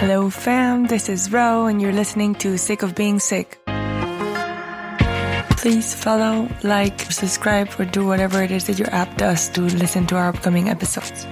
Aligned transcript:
Hello, 0.00 0.30
fam. 0.30 0.86
This 0.86 1.10
is 1.10 1.30
Ro, 1.30 1.66
and 1.66 1.76
you're 1.76 1.92
listening 1.92 2.34
to 2.36 2.56
Sick 2.56 2.80
of 2.80 2.94
Being 2.94 3.18
Sick. 3.18 3.60
Please 5.60 5.92
follow, 5.92 6.48
like, 6.62 6.98
subscribe, 7.12 7.68
or 7.78 7.84
do 7.84 8.06
whatever 8.06 8.42
it 8.42 8.50
is 8.50 8.64
that 8.68 8.78
your 8.78 8.88
app 8.94 9.18
does 9.18 9.50
to 9.50 9.60
listen 9.60 10.06
to 10.06 10.16
our 10.16 10.30
upcoming 10.30 10.70
episodes. 10.70 11.26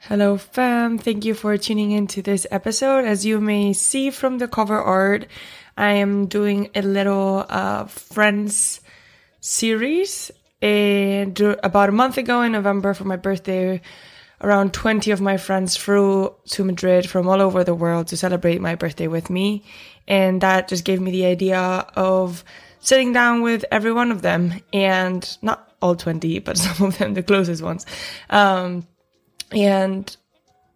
Hello, 0.00 0.36
fam. 0.36 0.98
Thank 0.98 1.24
you 1.24 1.32
for 1.32 1.56
tuning 1.56 1.92
into 1.92 2.20
this 2.20 2.46
episode. 2.50 3.06
As 3.06 3.24
you 3.24 3.40
may 3.40 3.72
see 3.72 4.10
from 4.10 4.36
the 4.36 4.46
cover 4.46 4.78
art, 4.78 5.26
I 5.78 5.92
am 5.92 6.26
doing 6.26 6.68
a 6.74 6.82
little 6.82 7.46
uh, 7.48 7.86
Friends 7.86 8.82
series. 9.40 10.30
And 10.60 11.40
about 11.40 11.88
a 11.88 11.92
month 11.92 12.18
ago 12.18 12.42
in 12.42 12.52
November 12.52 12.92
for 12.92 13.04
my 13.04 13.16
birthday, 13.16 13.80
around 14.40 14.74
20 14.74 15.10
of 15.10 15.20
my 15.20 15.36
friends 15.36 15.76
flew 15.76 16.34
to 16.46 16.64
Madrid 16.64 17.08
from 17.08 17.28
all 17.28 17.40
over 17.40 17.64
the 17.64 17.74
world 17.74 18.08
to 18.08 18.16
celebrate 18.16 18.60
my 18.60 18.74
birthday 18.74 19.06
with 19.06 19.30
me. 19.30 19.64
And 20.06 20.40
that 20.40 20.68
just 20.68 20.84
gave 20.84 21.00
me 21.00 21.10
the 21.10 21.26
idea 21.26 21.60
of 21.60 22.44
sitting 22.80 23.12
down 23.12 23.42
with 23.42 23.64
every 23.70 23.92
one 23.92 24.10
of 24.10 24.22
them 24.22 24.54
and 24.72 25.36
not 25.40 25.74
all 25.80 25.96
20, 25.96 26.38
but 26.40 26.58
some 26.58 26.88
of 26.88 26.98
them, 26.98 27.14
the 27.14 27.22
closest 27.22 27.62
ones. 27.62 27.86
Um, 28.30 28.86
and 29.50 30.14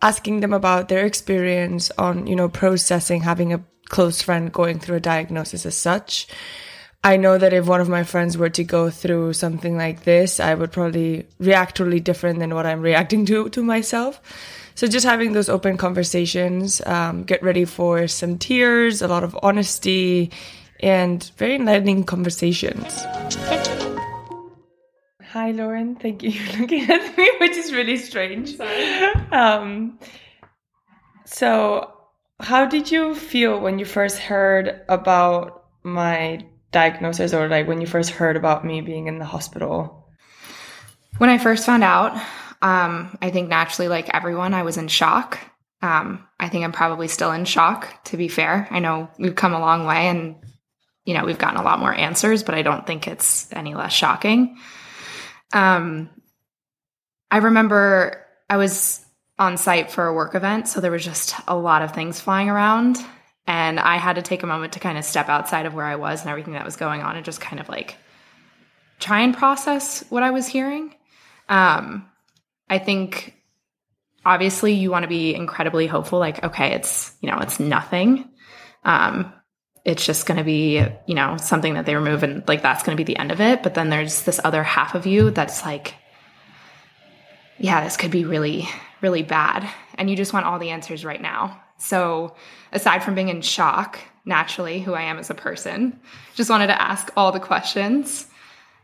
asking 0.00 0.40
them 0.40 0.52
about 0.52 0.88
their 0.88 1.04
experience 1.04 1.90
on, 1.98 2.26
you 2.26 2.36
know, 2.36 2.48
processing 2.48 3.22
having 3.22 3.52
a 3.52 3.64
close 3.88 4.22
friend 4.22 4.52
going 4.52 4.78
through 4.78 4.96
a 4.96 5.00
diagnosis 5.00 5.66
as 5.66 5.76
such. 5.76 6.28
I 7.04 7.16
know 7.16 7.38
that 7.38 7.52
if 7.52 7.66
one 7.66 7.80
of 7.80 7.88
my 7.88 8.02
friends 8.02 8.36
were 8.36 8.50
to 8.50 8.64
go 8.64 8.90
through 8.90 9.32
something 9.34 9.76
like 9.76 10.02
this, 10.02 10.40
I 10.40 10.54
would 10.54 10.72
probably 10.72 11.26
react 11.38 11.76
totally 11.76 12.00
different 12.00 12.40
than 12.40 12.54
what 12.54 12.66
I'm 12.66 12.80
reacting 12.80 13.24
to 13.26 13.48
to 13.50 13.62
myself. 13.62 14.20
So 14.74 14.86
just 14.86 15.06
having 15.06 15.32
those 15.32 15.48
open 15.48 15.76
conversations, 15.76 16.80
um, 16.86 17.24
get 17.24 17.42
ready 17.42 17.64
for 17.64 18.08
some 18.08 18.36
tears, 18.38 19.00
a 19.00 19.08
lot 19.08 19.24
of 19.24 19.38
honesty, 19.42 20.30
and 20.80 21.22
very 21.36 21.54
enlightening 21.54 22.04
conversations. 22.04 23.04
Hi, 25.22 25.50
Lauren. 25.52 25.94
Thank 25.96 26.22
you 26.22 26.32
for 26.46 26.60
looking 26.60 26.90
at 26.90 27.16
me, 27.16 27.30
which 27.40 27.56
is 27.56 27.72
really 27.72 27.96
strange. 27.96 28.58
Um, 29.30 29.98
so, 31.26 31.92
how 32.40 32.66
did 32.66 32.90
you 32.90 33.14
feel 33.14 33.60
when 33.60 33.78
you 33.78 33.84
first 33.84 34.18
heard 34.18 34.80
about 34.88 35.64
my 35.82 36.46
diagnosis 36.70 37.32
or 37.32 37.48
like 37.48 37.66
when 37.66 37.80
you 37.80 37.86
first 37.86 38.10
heard 38.10 38.36
about 38.36 38.64
me 38.64 38.80
being 38.80 39.06
in 39.06 39.18
the 39.18 39.24
hospital? 39.24 40.08
When 41.18 41.30
I 41.30 41.38
first 41.38 41.66
found 41.66 41.82
out, 41.82 42.12
um, 42.62 43.16
I 43.20 43.30
think 43.30 43.48
naturally, 43.48 43.88
like 43.88 44.14
everyone, 44.14 44.54
I 44.54 44.62
was 44.62 44.76
in 44.76 44.88
shock. 44.88 45.38
Um, 45.80 46.26
I 46.40 46.48
think 46.48 46.64
I'm 46.64 46.72
probably 46.72 47.08
still 47.08 47.32
in 47.32 47.44
shock, 47.44 48.04
to 48.04 48.16
be 48.16 48.28
fair. 48.28 48.66
I 48.70 48.80
know 48.80 49.10
we've 49.18 49.34
come 49.34 49.54
a 49.54 49.60
long 49.60 49.86
way 49.86 50.08
and, 50.08 50.36
you 51.04 51.14
know, 51.14 51.24
we've 51.24 51.38
gotten 51.38 51.60
a 51.60 51.64
lot 51.64 51.78
more 51.78 51.94
answers, 51.94 52.42
but 52.42 52.54
I 52.54 52.62
don't 52.62 52.86
think 52.86 53.06
it's 53.06 53.52
any 53.52 53.74
less 53.74 53.92
shocking. 53.92 54.58
Um, 55.52 56.10
I 57.30 57.38
remember 57.38 58.26
I 58.50 58.56
was 58.56 59.04
on 59.38 59.56
site 59.56 59.90
for 59.90 60.06
a 60.06 60.14
work 60.14 60.34
event, 60.34 60.66
so 60.68 60.80
there 60.80 60.90
was 60.90 61.04
just 61.04 61.34
a 61.46 61.56
lot 61.56 61.82
of 61.82 61.92
things 61.92 62.20
flying 62.20 62.48
around. 62.48 62.98
And 63.48 63.80
I 63.80 63.96
had 63.96 64.16
to 64.16 64.22
take 64.22 64.42
a 64.42 64.46
moment 64.46 64.74
to 64.74 64.78
kind 64.78 64.98
of 64.98 65.06
step 65.06 65.30
outside 65.30 65.64
of 65.64 65.72
where 65.72 65.86
I 65.86 65.96
was 65.96 66.20
and 66.20 66.28
everything 66.28 66.52
that 66.52 66.66
was 66.66 66.76
going 66.76 67.00
on 67.00 67.16
and 67.16 67.24
just 67.24 67.40
kind 67.40 67.58
of 67.58 67.68
like 67.70 67.96
try 69.00 69.20
and 69.22 69.34
process 69.34 70.04
what 70.10 70.22
I 70.22 70.32
was 70.32 70.46
hearing. 70.46 70.94
Um, 71.48 72.06
I 72.68 72.78
think 72.78 73.34
obviously 74.22 74.74
you 74.74 74.90
want 74.90 75.04
to 75.04 75.08
be 75.08 75.34
incredibly 75.34 75.86
hopeful, 75.86 76.18
like, 76.18 76.44
okay, 76.44 76.74
it's, 76.74 77.14
you 77.22 77.30
know, 77.30 77.38
it's 77.38 77.58
nothing. 77.58 78.28
Um, 78.84 79.32
it's 79.82 80.04
just 80.04 80.26
going 80.26 80.36
to 80.36 80.44
be, 80.44 80.84
you 81.06 81.14
know, 81.14 81.38
something 81.38 81.72
that 81.72 81.86
they 81.86 81.94
remove 81.94 82.22
and 82.22 82.46
like 82.46 82.60
that's 82.60 82.82
going 82.82 82.98
to 82.98 83.02
be 83.02 83.10
the 83.10 83.18
end 83.18 83.32
of 83.32 83.40
it. 83.40 83.62
But 83.62 83.72
then 83.72 83.88
there's 83.88 84.24
this 84.24 84.38
other 84.44 84.62
half 84.62 84.94
of 84.94 85.06
you 85.06 85.30
that's 85.30 85.64
like, 85.64 85.94
yeah, 87.56 87.82
this 87.82 87.96
could 87.96 88.10
be 88.10 88.26
really, 88.26 88.68
really 89.00 89.22
bad. 89.22 89.66
And 89.94 90.10
you 90.10 90.16
just 90.16 90.34
want 90.34 90.44
all 90.44 90.58
the 90.58 90.68
answers 90.68 91.02
right 91.02 91.22
now. 91.22 91.62
So, 91.78 92.34
aside 92.72 93.02
from 93.02 93.14
being 93.14 93.28
in 93.28 93.40
shock, 93.40 93.98
naturally, 94.24 94.80
who 94.80 94.94
I 94.94 95.02
am 95.02 95.18
as 95.18 95.30
a 95.30 95.34
person, 95.34 95.98
just 96.34 96.50
wanted 96.50 96.66
to 96.66 96.82
ask 96.82 97.10
all 97.16 97.32
the 97.32 97.40
questions 97.40 98.26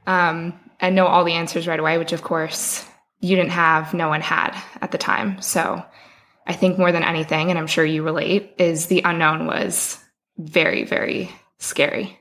um, 0.06 0.58
and 0.80 0.94
know 0.94 1.06
all 1.06 1.24
the 1.24 1.32
answers 1.32 1.66
right 1.66 1.78
away, 1.78 1.98
which 1.98 2.12
of 2.12 2.22
course 2.22 2.86
you 3.20 3.36
didn't 3.36 3.50
have, 3.50 3.94
no 3.94 4.08
one 4.08 4.20
had 4.20 4.56
at 4.80 4.92
the 4.92 4.98
time. 4.98 5.42
So, 5.42 5.84
I 6.46 6.52
think 6.52 6.78
more 6.78 6.92
than 6.92 7.02
anything, 7.02 7.50
and 7.50 7.58
I'm 7.58 7.66
sure 7.66 7.84
you 7.84 8.02
relate, 8.02 8.54
is 8.58 8.86
the 8.86 9.02
unknown 9.04 9.46
was 9.46 9.98
very, 10.38 10.84
very 10.84 11.30
scary. 11.58 12.20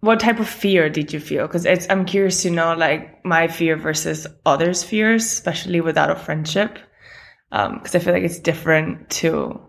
What 0.00 0.18
type 0.18 0.40
of 0.40 0.48
fear 0.48 0.90
did 0.90 1.12
you 1.12 1.20
feel? 1.20 1.46
Because 1.46 1.64
it's 1.64 1.86
I'm 1.88 2.04
curious 2.04 2.42
to 2.42 2.50
know 2.50 2.74
like 2.74 3.24
my 3.24 3.46
fear 3.46 3.76
versus 3.76 4.26
others' 4.44 4.82
fears, 4.82 5.24
especially 5.24 5.80
without 5.80 6.10
a 6.10 6.16
friendship 6.16 6.78
because 7.52 7.94
um, 7.94 8.00
I 8.00 8.02
feel 8.02 8.14
like 8.14 8.22
it's 8.22 8.38
different 8.38 9.10
too. 9.10 9.60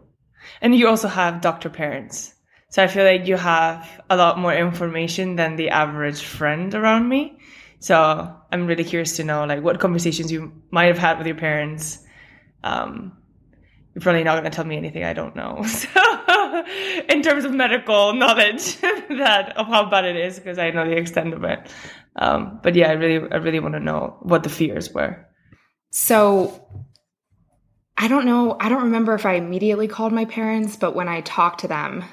And 0.61 0.73
you 0.73 0.87
also 0.87 1.09
have 1.09 1.41
doctor 1.41 1.69
parents. 1.69 2.33
So 2.69 2.81
I 2.81 2.87
feel 2.87 3.03
like 3.03 3.27
you 3.27 3.35
have 3.35 3.87
a 4.09 4.15
lot 4.15 4.39
more 4.39 4.53
information 4.55 5.35
than 5.35 5.57
the 5.57 5.69
average 5.69 6.23
friend 6.23 6.73
around 6.73 7.09
me. 7.09 7.37
So 7.79 8.33
I'm 8.51 8.67
really 8.67 8.85
curious 8.85 9.17
to 9.17 9.25
know 9.25 9.43
like 9.43 9.61
what 9.61 9.81
conversations 9.81 10.31
you 10.31 10.53
might 10.71 10.85
have 10.85 10.97
had 10.97 11.17
with 11.17 11.27
your 11.27 11.35
parents. 11.35 11.99
Um, 12.63 13.17
you're 13.93 14.01
probably 14.01 14.23
not 14.23 14.39
going 14.39 14.49
to 14.49 14.55
tell 14.55 14.65
me 14.65 14.77
anything 14.77 15.03
I 15.03 15.13
don't 15.13 15.35
know. 15.35 15.63
So 16.53 16.65
in 17.09 17.23
terms 17.23 17.45
of 17.45 17.51
medical 17.51 18.13
knowledge 18.13 18.77
that 18.81 19.57
of 19.57 19.67
how 19.67 19.89
bad 19.89 20.05
it 20.05 20.15
is, 20.15 20.39
because 20.39 20.59
I 20.59 20.69
know 20.69 20.85
the 20.85 20.95
extent 20.95 21.33
of 21.33 21.43
it. 21.43 21.67
Um, 22.15 22.59
but 22.61 22.75
yeah, 22.75 22.89
I 22.89 22.93
really, 22.93 23.31
I 23.31 23.37
really 23.37 23.59
want 23.59 23.73
to 23.73 23.79
know 23.79 24.17
what 24.21 24.43
the 24.43 24.49
fears 24.49 24.93
were. 24.93 25.27
So 25.89 26.63
I 27.97 28.07
don't 28.07 28.25
know. 28.25 28.57
I 28.59 28.69
don't 28.69 28.83
remember 28.83 29.13
if 29.13 29.25
I 29.25 29.35
immediately 29.35 29.87
called 29.87 30.13
my 30.13 30.25
parents, 30.25 30.75
but 30.75 30.95
when 30.95 31.07
I 31.07 31.21
talked 31.21 31.61
to 31.61 31.67
them, 31.67 32.03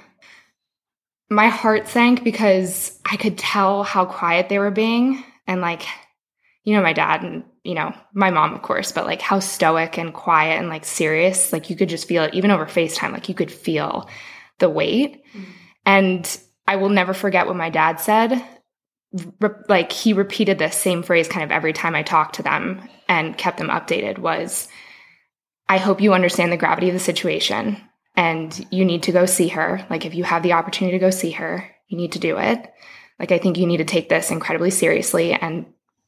my 1.31 1.49
heart 1.49 1.89
sank 1.89 2.23
because 2.25 2.99
I 3.11 3.17
could 3.17 3.39
tell 3.39 3.83
how 3.83 4.05
quiet 4.05 4.49
they 4.49 4.59
were 4.59 4.71
being. 4.71 5.25
And 5.47 5.61
like, 5.61 5.83
you 6.65 6.77
know, 6.77 6.83
my 6.83 6.93
dad 6.93 7.23
and, 7.23 7.45
you 7.65 7.75
know, 7.75 7.95
my 8.13 8.31
mom, 8.31 8.55
of 8.55 8.63
course, 8.63 8.93
but 8.93 9.07
like 9.07 9.23
how 9.23 9.41
stoic 9.41 9.97
and 9.97 10.13
quiet 10.13 10.59
and 10.59 10.69
like 10.69 10.85
serious. 10.85 11.53
Like 11.53 11.71
you 11.71 11.77
could 11.77 11.89
just 11.89 12.07
feel 12.07 12.25
it, 12.25 12.35
even 12.35 12.51
over 12.51 12.67
FaceTime, 12.67 13.13
like 13.13 13.29
you 13.29 13.35
could 13.35 13.51
feel 13.51 14.09
the 14.59 14.69
weight. 14.69 15.25
Mm-hmm. 15.27 15.51
And 15.87 16.41
I 16.67 16.77
will 16.77 16.91
never 16.91 17.15
forget 17.15 17.47
what 17.47 17.57
my 17.57 17.71
dad 17.71 18.01
said. 18.01 18.45
Re- 19.41 19.51
like 19.69 19.91
he 19.91 20.13
repeated 20.13 20.59
this 20.59 20.77
same 20.77 21.03
phrase 21.03 21.27
kind 21.27 21.43
of 21.43 21.51
every 21.51 21.73
time 21.73 21.95
I 21.95 22.03
talked 22.03 22.37
to 22.37 22.43
them 22.43 22.89
and 23.09 23.37
kept 23.37 23.59
them 23.59 23.69
updated 23.69 24.19
was, 24.19 24.69
I 25.71 25.79
hope 25.79 26.01
you 26.01 26.15
understand 26.15 26.51
the 26.51 26.57
gravity 26.57 26.89
of 26.89 26.95
the 26.95 26.99
situation 26.99 27.81
and 28.17 28.67
you 28.73 28.85
need 28.85 29.05
to 29.05 29.13
go 29.13 29.25
see 29.25 29.47
her. 29.49 29.87
Like, 29.89 30.05
if 30.05 30.17
you 30.17 30.25
have 30.25 30.43
the 30.43 30.55
opportunity 30.55 30.99
to 30.99 31.01
go 31.01 31.11
see 31.11 31.31
her, 31.31 31.65
you 31.87 31.97
need 31.97 32.11
to 32.13 32.19
do 32.19 32.39
it. 32.39 32.69
Like, 33.21 33.31
I 33.31 33.39
think 33.39 33.57
you 33.57 33.69
need 33.69 33.77
to 33.77 33.85
take 33.85 34.09
this 34.09 34.33
incredibly 34.33 34.71
seriously 34.71 35.33
and, 35.33 35.67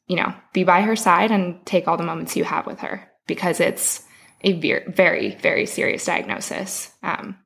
you 0.08 0.16
know, 0.16 0.34
be 0.52 0.64
by 0.64 0.80
her 0.80 0.96
side 0.96 1.30
and 1.30 1.64
take 1.64 1.86
all 1.86 1.96
the 1.96 2.02
moments 2.02 2.34
you 2.34 2.42
have 2.42 2.66
with 2.66 2.80
her 2.80 3.08
because 3.28 3.60
it's 3.60 4.02
a 4.40 4.54
very, 4.88 5.36
very 5.36 5.66
serious 5.66 6.04
diagnosis. 6.04 6.90
Um, 7.04 7.38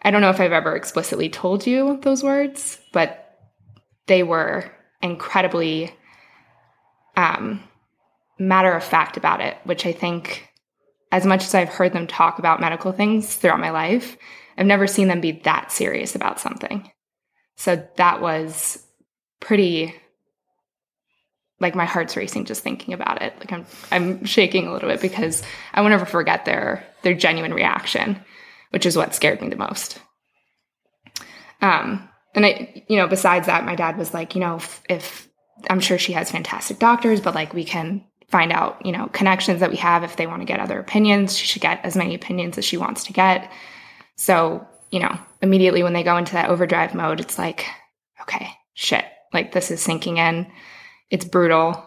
I 0.00 0.10
don't 0.10 0.22
know 0.22 0.30
if 0.30 0.40
I've 0.40 0.52
ever 0.52 0.74
explicitly 0.74 1.28
told 1.28 1.66
you 1.66 1.98
those 2.00 2.24
words, 2.24 2.80
but 2.94 3.36
they 4.06 4.22
were 4.22 4.72
incredibly 5.02 5.94
um, 7.14 7.62
matter 8.38 8.72
of 8.72 8.82
fact 8.82 9.18
about 9.18 9.42
it, 9.42 9.58
which 9.64 9.84
I 9.84 9.92
think 9.92 10.48
as 11.12 11.26
much 11.26 11.44
as 11.44 11.54
I've 11.54 11.68
heard 11.68 11.92
them 11.92 12.06
talk 12.06 12.38
about 12.38 12.60
medical 12.60 12.90
things 12.90 13.36
throughout 13.36 13.60
my 13.60 13.70
life, 13.70 14.16
I've 14.56 14.66
never 14.66 14.86
seen 14.86 15.08
them 15.08 15.20
be 15.20 15.32
that 15.44 15.70
serious 15.70 16.14
about 16.14 16.40
something. 16.40 16.90
So 17.56 17.86
that 17.96 18.22
was 18.22 18.82
pretty 19.38 19.94
like 21.60 21.74
my 21.76 21.84
heart's 21.84 22.16
racing 22.16 22.46
just 22.46 22.62
thinking 22.62 22.94
about 22.94 23.22
it. 23.22 23.34
Like 23.38 23.52
I'm 23.52 23.66
I'm 23.92 24.24
shaking 24.24 24.66
a 24.66 24.72
little 24.72 24.88
bit 24.88 25.00
because 25.00 25.42
I 25.72 25.82
will 25.82 25.90
never 25.90 26.06
forget 26.06 26.44
their 26.44 26.84
their 27.02 27.14
genuine 27.14 27.54
reaction, 27.54 28.18
which 28.70 28.86
is 28.86 28.96
what 28.96 29.14
scared 29.14 29.40
me 29.40 29.48
the 29.48 29.56
most. 29.56 30.00
Um 31.60 32.08
and 32.34 32.46
I 32.46 32.84
you 32.88 32.96
know, 32.96 33.06
besides 33.06 33.46
that, 33.46 33.66
my 33.66 33.76
dad 33.76 33.98
was 33.98 34.14
like, 34.14 34.34
you 34.34 34.40
know, 34.40 34.56
if, 34.56 34.82
if 34.88 35.28
I'm 35.68 35.80
sure 35.80 35.98
she 35.98 36.14
has 36.14 36.30
fantastic 36.30 36.78
doctors, 36.78 37.20
but 37.20 37.34
like 37.34 37.52
we 37.52 37.64
can 37.64 38.04
find 38.32 38.50
out, 38.50 38.84
you 38.84 38.92
know, 38.92 39.08
connections 39.08 39.60
that 39.60 39.70
we 39.70 39.76
have 39.76 40.02
if 40.02 40.16
they 40.16 40.26
want 40.26 40.40
to 40.40 40.46
get 40.46 40.58
other 40.58 40.80
opinions. 40.80 41.36
She 41.36 41.46
should 41.46 41.62
get 41.62 41.84
as 41.84 41.94
many 41.94 42.14
opinions 42.14 42.56
as 42.56 42.64
she 42.64 42.78
wants 42.78 43.04
to 43.04 43.12
get. 43.12 43.52
So, 44.16 44.66
you 44.90 45.00
know, 45.00 45.16
immediately 45.42 45.82
when 45.82 45.92
they 45.92 46.02
go 46.02 46.16
into 46.16 46.32
that 46.32 46.48
overdrive 46.48 46.94
mode, 46.94 47.20
it's 47.20 47.38
like, 47.38 47.66
okay, 48.22 48.48
shit, 48.72 49.04
like 49.34 49.52
this 49.52 49.70
is 49.70 49.82
sinking 49.82 50.16
in. 50.16 50.50
It's 51.10 51.26
brutal. 51.26 51.84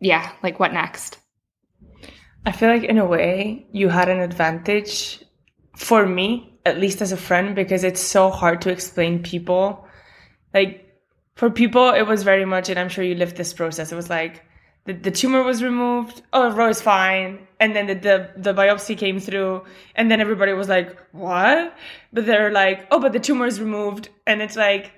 Yeah, 0.00 0.30
like 0.42 0.60
what 0.60 0.74
next? 0.74 1.18
I 2.44 2.52
feel 2.52 2.68
like 2.68 2.84
in 2.84 2.98
a 2.98 3.06
way 3.06 3.66
you 3.72 3.88
had 3.88 4.10
an 4.10 4.20
advantage 4.20 5.24
for 5.76 6.04
me, 6.04 6.60
at 6.66 6.78
least 6.78 7.00
as 7.00 7.12
a 7.12 7.16
friend, 7.16 7.56
because 7.56 7.84
it's 7.84 8.00
so 8.00 8.30
hard 8.30 8.60
to 8.62 8.70
explain 8.70 9.22
people. 9.22 9.86
Like 10.52 10.84
for 11.36 11.48
people, 11.48 11.88
it 11.90 12.02
was 12.02 12.22
very 12.22 12.44
much, 12.44 12.68
and 12.68 12.78
I'm 12.78 12.90
sure 12.90 13.02
you 13.02 13.14
lived 13.14 13.36
this 13.36 13.54
process. 13.54 13.92
It 13.92 13.96
was 13.96 14.10
like 14.10 14.44
the, 14.88 14.94
the 14.94 15.10
tumor 15.10 15.42
was 15.42 15.62
removed. 15.62 16.22
Oh, 16.32 16.50
Ro's 16.50 16.80
fine. 16.80 17.46
And 17.60 17.76
then 17.76 17.88
the, 17.88 17.94
the, 17.94 18.30
the 18.36 18.54
biopsy 18.54 18.96
came 18.96 19.20
through. 19.20 19.64
And 19.94 20.10
then 20.10 20.18
everybody 20.18 20.54
was 20.54 20.66
like, 20.66 20.96
what? 21.12 21.76
But 22.10 22.24
they're 22.24 22.50
like, 22.50 22.86
oh, 22.90 22.98
but 22.98 23.12
the 23.12 23.20
tumor 23.20 23.44
is 23.44 23.60
removed. 23.60 24.08
And 24.26 24.40
it's 24.40 24.56
like, 24.56 24.92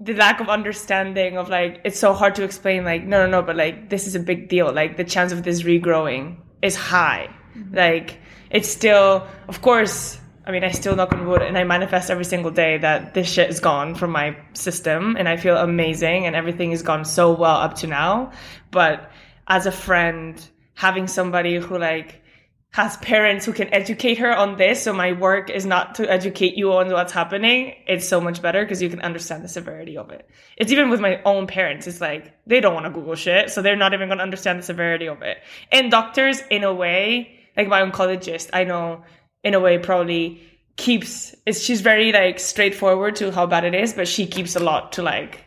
the 0.00 0.14
lack 0.14 0.40
of 0.40 0.48
understanding 0.48 1.36
of 1.36 1.48
like 1.48 1.80
it's 1.82 1.98
so 1.98 2.12
hard 2.12 2.32
to 2.32 2.44
explain 2.44 2.84
like 2.84 3.02
no 3.02 3.26
no 3.26 3.28
no 3.28 3.42
but 3.42 3.56
like 3.56 3.90
this 3.90 4.06
is 4.06 4.14
a 4.14 4.20
big 4.20 4.48
deal 4.48 4.72
like 4.72 4.96
the 4.96 5.02
chance 5.02 5.32
of 5.32 5.42
this 5.42 5.64
regrowing 5.64 6.36
is 6.62 6.76
high 6.76 7.28
mm-hmm. 7.56 7.74
like 7.74 8.20
it's 8.50 8.68
still 8.68 9.26
of 9.48 9.60
course 9.60 10.20
i 10.48 10.50
mean 10.50 10.64
i 10.64 10.70
still 10.70 10.96
knock 10.96 11.12
on 11.12 11.26
wood 11.26 11.42
and 11.42 11.56
i 11.56 11.62
manifest 11.62 12.10
every 12.10 12.24
single 12.24 12.50
day 12.50 12.78
that 12.78 13.14
this 13.14 13.30
shit 13.30 13.48
is 13.48 13.60
gone 13.60 13.94
from 13.94 14.10
my 14.10 14.36
system 14.54 15.16
and 15.16 15.28
i 15.28 15.36
feel 15.36 15.56
amazing 15.56 16.26
and 16.26 16.34
everything 16.34 16.70
has 16.72 16.82
gone 16.82 17.04
so 17.04 17.32
well 17.32 17.56
up 17.56 17.74
to 17.74 17.86
now 17.86 18.32
but 18.72 19.10
as 19.46 19.66
a 19.66 19.72
friend 19.72 20.48
having 20.74 21.06
somebody 21.06 21.56
who 21.56 21.78
like 21.78 22.22
has 22.70 22.96
parents 22.98 23.46
who 23.46 23.52
can 23.52 23.72
educate 23.72 24.18
her 24.18 24.34
on 24.34 24.56
this. 24.56 24.82
So 24.82 24.92
my 24.92 25.12
work 25.12 25.50
is 25.50 25.64
not 25.64 25.94
to 25.96 26.10
educate 26.10 26.54
you 26.54 26.72
on 26.74 26.90
what's 26.90 27.12
happening. 27.12 27.74
It's 27.86 28.06
so 28.06 28.20
much 28.20 28.42
better 28.42 28.62
because 28.62 28.82
you 28.82 28.90
can 28.90 29.00
understand 29.00 29.42
the 29.42 29.48
severity 29.48 29.96
of 29.96 30.10
it. 30.10 30.28
It's 30.56 30.70
even 30.70 30.90
with 30.90 31.00
my 31.00 31.20
own 31.24 31.46
parents. 31.46 31.86
It's 31.86 32.00
like 32.00 32.34
they 32.46 32.60
don't 32.60 32.74
want 32.74 32.86
to 32.86 32.90
Google 32.90 33.14
shit. 33.14 33.50
So 33.50 33.62
they're 33.62 33.76
not 33.76 33.94
even 33.94 34.08
going 34.08 34.18
to 34.18 34.22
understand 34.22 34.58
the 34.58 34.62
severity 34.62 35.08
of 35.08 35.22
it. 35.22 35.38
And 35.72 35.90
doctors, 35.90 36.42
in 36.50 36.62
a 36.62 36.74
way, 36.74 37.38
like 37.56 37.68
my 37.68 37.80
oncologist, 37.80 38.50
I 38.52 38.64
know 38.64 39.02
in 39.42 39.54
a 39.54 39.60
way 39.60 39.78
probably 39.78 40.40
keeps, 40.76 41.34
it's, 41.46 41.60
she's 41.60 41.80
very 41.80 42.12
like 42.12 42.38
straightforward 42.38 43.16
to 43.16 43.30
how 43.30 43.46
bad 43.46 43.64
it 43.64 43.74
is, 43.74 43.92
but 43.92 44.08
she 44.08 44.26
keeps 44.26 44.56
a 44.56 44.60
lot 44.60 44.92
to 44.92 45.02
like, 45.02 45.44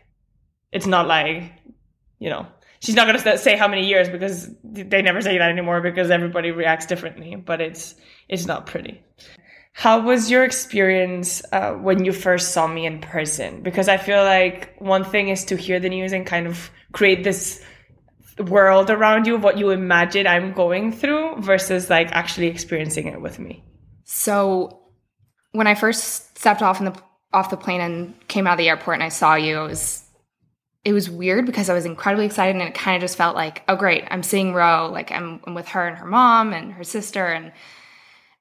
it's 0.71 0.85
not 0.88 1.07
like, 1.07 1.51
you 2.19 2.29
know, 2.29 2.47
she's 2.81 2.95
not 2.95 3.07
going 3.07 3.19
to 3.19 3.38
say 3.38 3.55
how 3.55 3.67
many 3.67 3.88
years 3.88 4.09
because 4.09 4.49
they 4.63 5.01
never 5.01 5.21
say 5.21 5.38
that 5.38 5.49
anymore 5.49 5.81
because 5.81 6.11
everybody 6.11 6.51
reacts 6.51 6.85
differently 6.85 7.35
but 7.35 7.61
it's 7.61 7.95
it's 8.27 8.45
not 8.45 8.65
pretty. 8.65 9.01
How 9.73 10.01
was 10.01 10.29
your 10.29 10.44
experience 10.44 11.41
uh, 11.53 11.71
when 11.73 12.03
you 12.03 12.11
first 12.11 12.51
saw 12.51 12.67
me 12.67 12.85
in 12.85 12.99
person? 12.99 13.61
Because 13.61 13.87
i 13.87 13.97
feel 13.97 14.23
like 14.23 14.75
one 14.79 15.03
thing 15.03 15.29
is 15.29 15.45
to 15.45 15.55
hear 15.55 15.79
the 15.79 15.89
news 15.89 16.11
and 16.11 16.25
kind 16.25 16.47
of 16.47 16.69
create 16.91 17.23
this 17.23 17.63
world 18.37 18.89
around 18.89 19.27
you 19.27 19.35
of 19.35 19.44
what 19.44 19.57
you 19.57 19.69
imagine 19.69 20.25
i'm 20.25 20.53
going 20.53 20.91
through 20.91 21.35
versus 21.41 21.89
like 21.89 22.11
actually 22.11 22.47
experiencing 22.47 23.07
it 23.07 23.21
with 23.21 23.37
me 23.37 23.63
so 24.11 24.79
when 25.51 25.67
i 25.67 25.75
first 25.75 26.37
stepped 26.37 26.61
off 26.61 26.79
in 26.79 26.85
the 26.85 27.01
off 27.33 27.49
the 27.49 27.57
plane 27.57 27.81
and 27.81 28.27
came 28.27 28.45
out 28.45 28.53
of 28.53 28.57
the 28.57 28.69
airport 28.69 28.95
and 28.95 29.03
i 29.03 29.09
saw 29.09 29.35
you 29.35 29.61
it 29.61 29.67
was 29.67 30.05
it 30.83 30.93
was 30.93 31.09
weird 31.09 31.45
because 31.45 31.69
I 31.69 31.73
was 31.73 31.85
incredibly 31.85 32.25
excited 32.25 32.55
and 32.55 32.67
it 32.67 32.73
kind 32.73 32.95
of 32.95 33.01
just 33.01 33.17
felt 33.17 33.35
like, 33.35 33.63
oh 33.67 33.75
great, 33.75 34.03
I'm 34.09 34.23
seeing 34.23 34.53
Ro, 34.53 34.89
like 34.91 35.11
I'm, 35.11 35.39
I'm, 35.45 35.53
with 35.53 35.67
her 35.69 35.87
and 35.87 35.97
her 35.97 36.07
mom 36.07 36.53
and 36.53 36.73
her 36.73 36.83
sister. 36.83 37.27
And 37.27 37.51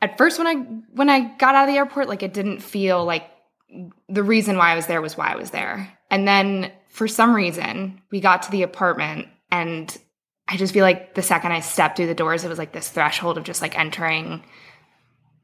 at 0.00 0.16
first 0.16 0.38
when 0.38 0.46
I 0.46 0.54
when 0.92 1.10
I 1.10 1.36
got 1.36 1.54
out 1.54 1.68
of 1.68 1.72
the 1.72 1.78
airport, 1.78 2.08
like 2.08 2.22
it 2.22 2.32
didn't 2.32 2.60
feel 2.60 3.04
like 3.04 3.28
the 4.08 4.22
reason 4.22 4.56
why 4.56 4.72
I 4.72 4.76
was 4.76 4.86
there 4.86 5.02
was 5.02 5.16
why 5.16 5.32
I 5.32 5.36
was 5.36 5.50
there. 5.50 5.92
And 6.10 6.26
then 6.26 6.72
for 6.88 7.06
some 7.06 7.34
reason, 7.34 8.00
we 8.10 8.20
got 8.20 8.42
to 8.44 8.50
the 8.50 8.62
apartment 8.62 9.28
and 9.50 9.96
I 10.48 10.56
just 10.56 10.72
feel 10.72 10.82
like 10.82 11.14
the 11.14 11.22
second 11.22 11.52
I 11.52 11.60
stepped 11.60 11.96
through 11.96 12.06
the 12.06 12.14
doors, 12.14 12.42
it 12.42 12.48
was 12.48 12.58
like 12.58 12.72
this 12.72 12.88
threshold 12.88 13.38
of 13.38 13.44
just 13.44 13.62
like 13.62 13.78
entering 13.78 14.42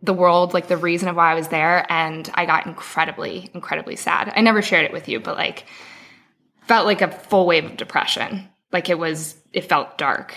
the 0.06 0.14
world, 0.14 0.55
like 0.55 0.69
the 0.69 0.76
reason 0.76 1.08
of 1.08 1.17
why 1.17 1.32
I 1.32 1.35
was 1.35 1.49
there. 1.49 1.85
And 1.91 2.31
I 2.35 2.47
got 2.47 2.67
incredibly, 2.67 3.50
incredibly 3.53 3.97
sad. 3.97 4.32
I 4.35 4.41
never 4.41 4.62
shared 4.62 4.85
it 4.85 4.93
with 4.93 5.08
you, 5.08 5.20
but 5.20 5.37
like 5.37 5.67
felt 6.67 6.87
like 6.87 7.03
a 7.03 7.11
full 7.11 7.47
wave 7.47 7.64
of 7.64 7.76
depression. 7.76 8.49
Like 8.73 8.88
it 8.88 8.99
was, 8.99 9.37
it 9.53 9.69
felt 9.69 9.99
dark. 9.99 10.35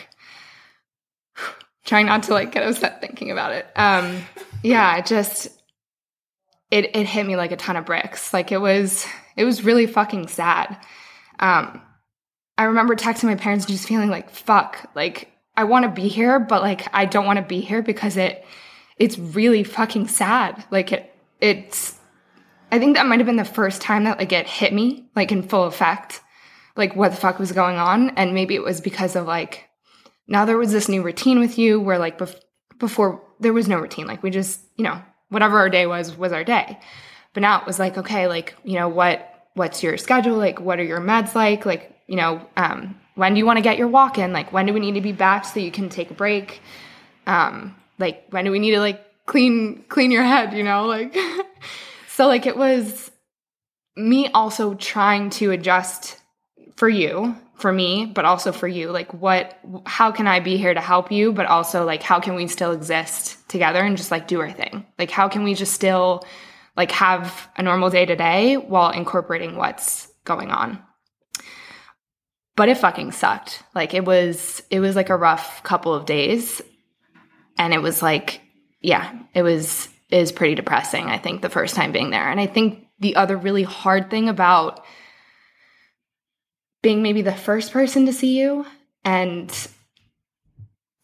Trying 1.86 2.08
not 2.08 2.24
to 2.24 2.34
like 2.34 2.52
get 2.52 2.68
upset 2.68 3.02
thinking 3.02 3.32
about 3.32 3.54
it. 3.54 3.68
Um, 3.76 4.24
yeah, 4.62 4.98
it 4.98 5.06
just, 5.06 5.48
it, 6.70 6.96
it 6.96 7.08
hit 7.08 7.26
me 7.26 7.36
like 7.36 7.52
a 7.52 7.58
ton 7.58 7.78
of 7.78 7.86
bricks. 7.86 8.34
Like 8.34 8.52
it 8.52 8.60
was, 8.60 9.08
it 9.36 9.46
was 9.46 9.64
really 9.64 9.88
fucking 9.88 10.28
sad. 10.28 10.78
Um, 11.40 11.82
I 12.58 12.66
remember 12.66 12.96
texting 12.96 13.24
my 13.24 13.36
parents 13.36 13.66
and 13.66 13.74
just 13.74 13.88
feeling 13.88 14.10
like, 14.10 14.30
fuck, 14.30 14.90
like 14.94 15.32
I 15.56 15.64
want 15.64 15.84
to 15.84 15.90
be 15.90 16.10
here, 16.10 16.40
but 16.40 16.62
like 16.62 16.88
I 16.94 17.06
don't 17.06 17.26
want 17.26 17.38
to 17.38 17.46
be 17.46 17.62
here 17.62 17.82
because 17.82 18.18
it, 18.18 18.46
it's 19.00 19.18
really 19.18 19.64
fucking 19.64 20.10
sad. 20.10 20.64
Like 20.70 20.92
it, 20.92 21.16
it's, 21.40 21.98
I 22.72 22.78
think 22.78 22.96
that 22.96 23.08
might 23.08 23.20
have 23.20 23.26
been 23.26 23.38
the 23.38 23.46
first 23.46 23.82
time 23.82 24.04
that 24.04 24.20
like 24.20 24.32
it 24.32 24.46
hit 24.46 24.74
me 24.74 25.10
like 25.16 25.32
in 25.32 25.42
full 25.42 25.64
effect, 25.64 26.22
like 26.76 26.96
what 26.96 27.12
the 27.12 27.18
fuck 27.18 27.40
was 27.40 27.54
going 27.54 27.78
on. 27.78 28.12
And 28.12 28.34
maybe 28.34 28.56
it 28.56 28.64
was 28.64 28.82
because 28.82 29.16
of 29.16 29.26
like 29.26 29.70
now 30.28 30.46
there 30.46 30.58
was 30.58 30.72
this 30.72 30.90
new 30.90 31.02
routine 31.02 31.40
with 31.40 31.58
you 31.58 31.80
where 31.80 31.98
like 31.98 32.20
bef- 32.20 32.40
before 32.78 33.24
there 33.40 33.54
was 33.54 33.68
no 33.68 33.80
routine. 33.80 34.06
Like 34.06 34.22
we 34.22 34.30
just, 34.30 34.60
you 34.76 34.84
know, 34.84 35.02
whatever 35.30 35.58
our 35.58 35.70
day 35.70 35.88
was 35.88 36.16
was 36.16 36.34
our 36.34 36.44
day. 36.44 36.78
But 37.34 37.42
now 37.42 37.60
it 37.62 37.66
was 37.66 37.80
like, 37.80 37.98
okay, 37.98 38.28
like, 38.28 38.56
you 38.64 38.76
know, 38.76 38.90
what 38.90 39.26
what's 39.56 39.82
your 39.82 39.98
schedule? 39.98 40.38
Like 40.38 40.60
what 40.60 40.80
are 40.80 40.84
your 40.84 41.02
meds 41.02 41.34
like? 41.36 41.66
Like, 41.66 41.96
you 42.08 42.18
know, 42.18 42.46
um, 42.58 43.00
when 43.16 43.34
do 43.34 43.40
you 43.40 43.46
want 43.46 43.58
to 43.58 43.64
get 43.64 43.78
your 43.78 43.88
walk 43.88 44.18
in? 44.18 44.34
Like 44.34 44.52
when 44.52 44.66
do 44.66 44.74
we 44.74 44.80
need 44.80 44.96
to 44.96 45.02
be 45.02 45.12
back 45.14 45.46
so 45.46 45.60
you 45.60 45.72
can 45.72 45.90
take 45.90 46.12
a 46.12 46.14
break? 46.14 46.62
Um, 47.26 47.76
like 48.00 48.26
when 48.32 48.46
do 48.46 48.52
we 48.52 48.60
need 48.60 48.72
to 48.72 48.80
like 48.80 49.06
clean 49.26 49.84
clean 49.90 50.12
your 50.12 50.24
head, 50.24 50.54
you 50.54 50.64
know? 50.64 50.86
Like 50.88 51.16
So 52.20 52.28
like 52.28 52.46
it 52.46 52.58
was 52.58 53.12
me 53.96 54.28
also 54.34 54.74
trying 54.74 55.30
to 55.30 55.52
adjust 55.52 56.20
for 56.76 56.90
you, 56.90 57.34
for 57.56 57.72
me, 57.72 58.08
but 58.08 58.26
also 58.26 58.52
for 58.52 58.68
you. 58.68 58.92
Like 58.92 59.14
what 59.14 59.58
how 59.86 60.12
can 60.12 60.28
I 60.28 60.42
be 60.42 60.58
here 60.58 60.74
to 60.74 60.82
help 60.82 61.14
you, 61.14 61.32
but 61.32 61.46
also 61.46 61.86
like 61.86 62.04
how 62.04 62.20
can 62.20 62.36
we 62.36 62.48
still 62.48 62.74
exist 62.74 63.38
together 63.48 63.80
and 63.82 63.96
just 63.96 64.12
like 64.12 64.28
do 64.28 64.42
our 64.42 64.52
thing? 64.52 64.86
Like 64.98 65.12
how 65.12 65.30
can 65.30 65.46
we 65.46 65.54
just 65.54 65.74
still 65.74 66.26
like 66.76 66.92
have 66.92 67.48
a 67.56 67.64
normal 67.64 67.90
day 67.90 68.06
to 68.06 68.18
day 68.18 68.58
while 68.58 68.92
incorporating 68.92 69.56
what's 69.56 70.08
going 70.26 70.52
on? 70.52 70.78
But 72.58 72.68
it 72.68 72.78
fucking 72.78 73.14
sucked. 73.14 73.64
Like 73.74 73.94
it 73.94 74.04
was 74.04 74.62
it 74.70 74.82
was 74.82 74.98
like 74.98 75.10
a 75.10 75.16
rough 75.16 75.64
couple 75.64 75.94
of 75.94 76.06
days 76.06 76.62
and 77.60 77.74
it 77.74 77.82
was 77.84 78.02
like 78.02 78.42
yeah, 78.82 79.12
it 79.34 79.44
was 79.44 79.90
is 80.10 80.32
pretty 80.32 80.56
depressing, 80.56 81.06
I 81.06 81.18
think, 81.18 81.42
the 81.42 81.50
first 81.50 81.76
time 81.76 81.92
being 81.92 82.10
there. 82.10 82.30
And 82.30 82.40
I 82.40 82.48
think 82.48 82.88
the 83.00 83.16
other 83.16 83.38
really 83.38 83.64
hard 83.64 84.10
thing 84.10 84.28
about 84.28 84.84
being 86.82 87.04
maybe 87.04 87.22
the 87.22 87.36
first 87.36 87.72
person 87.72 88.06
to 88.06 88.14
see 88.14 88.40
you 88.40 88.66
and 89.04 89.68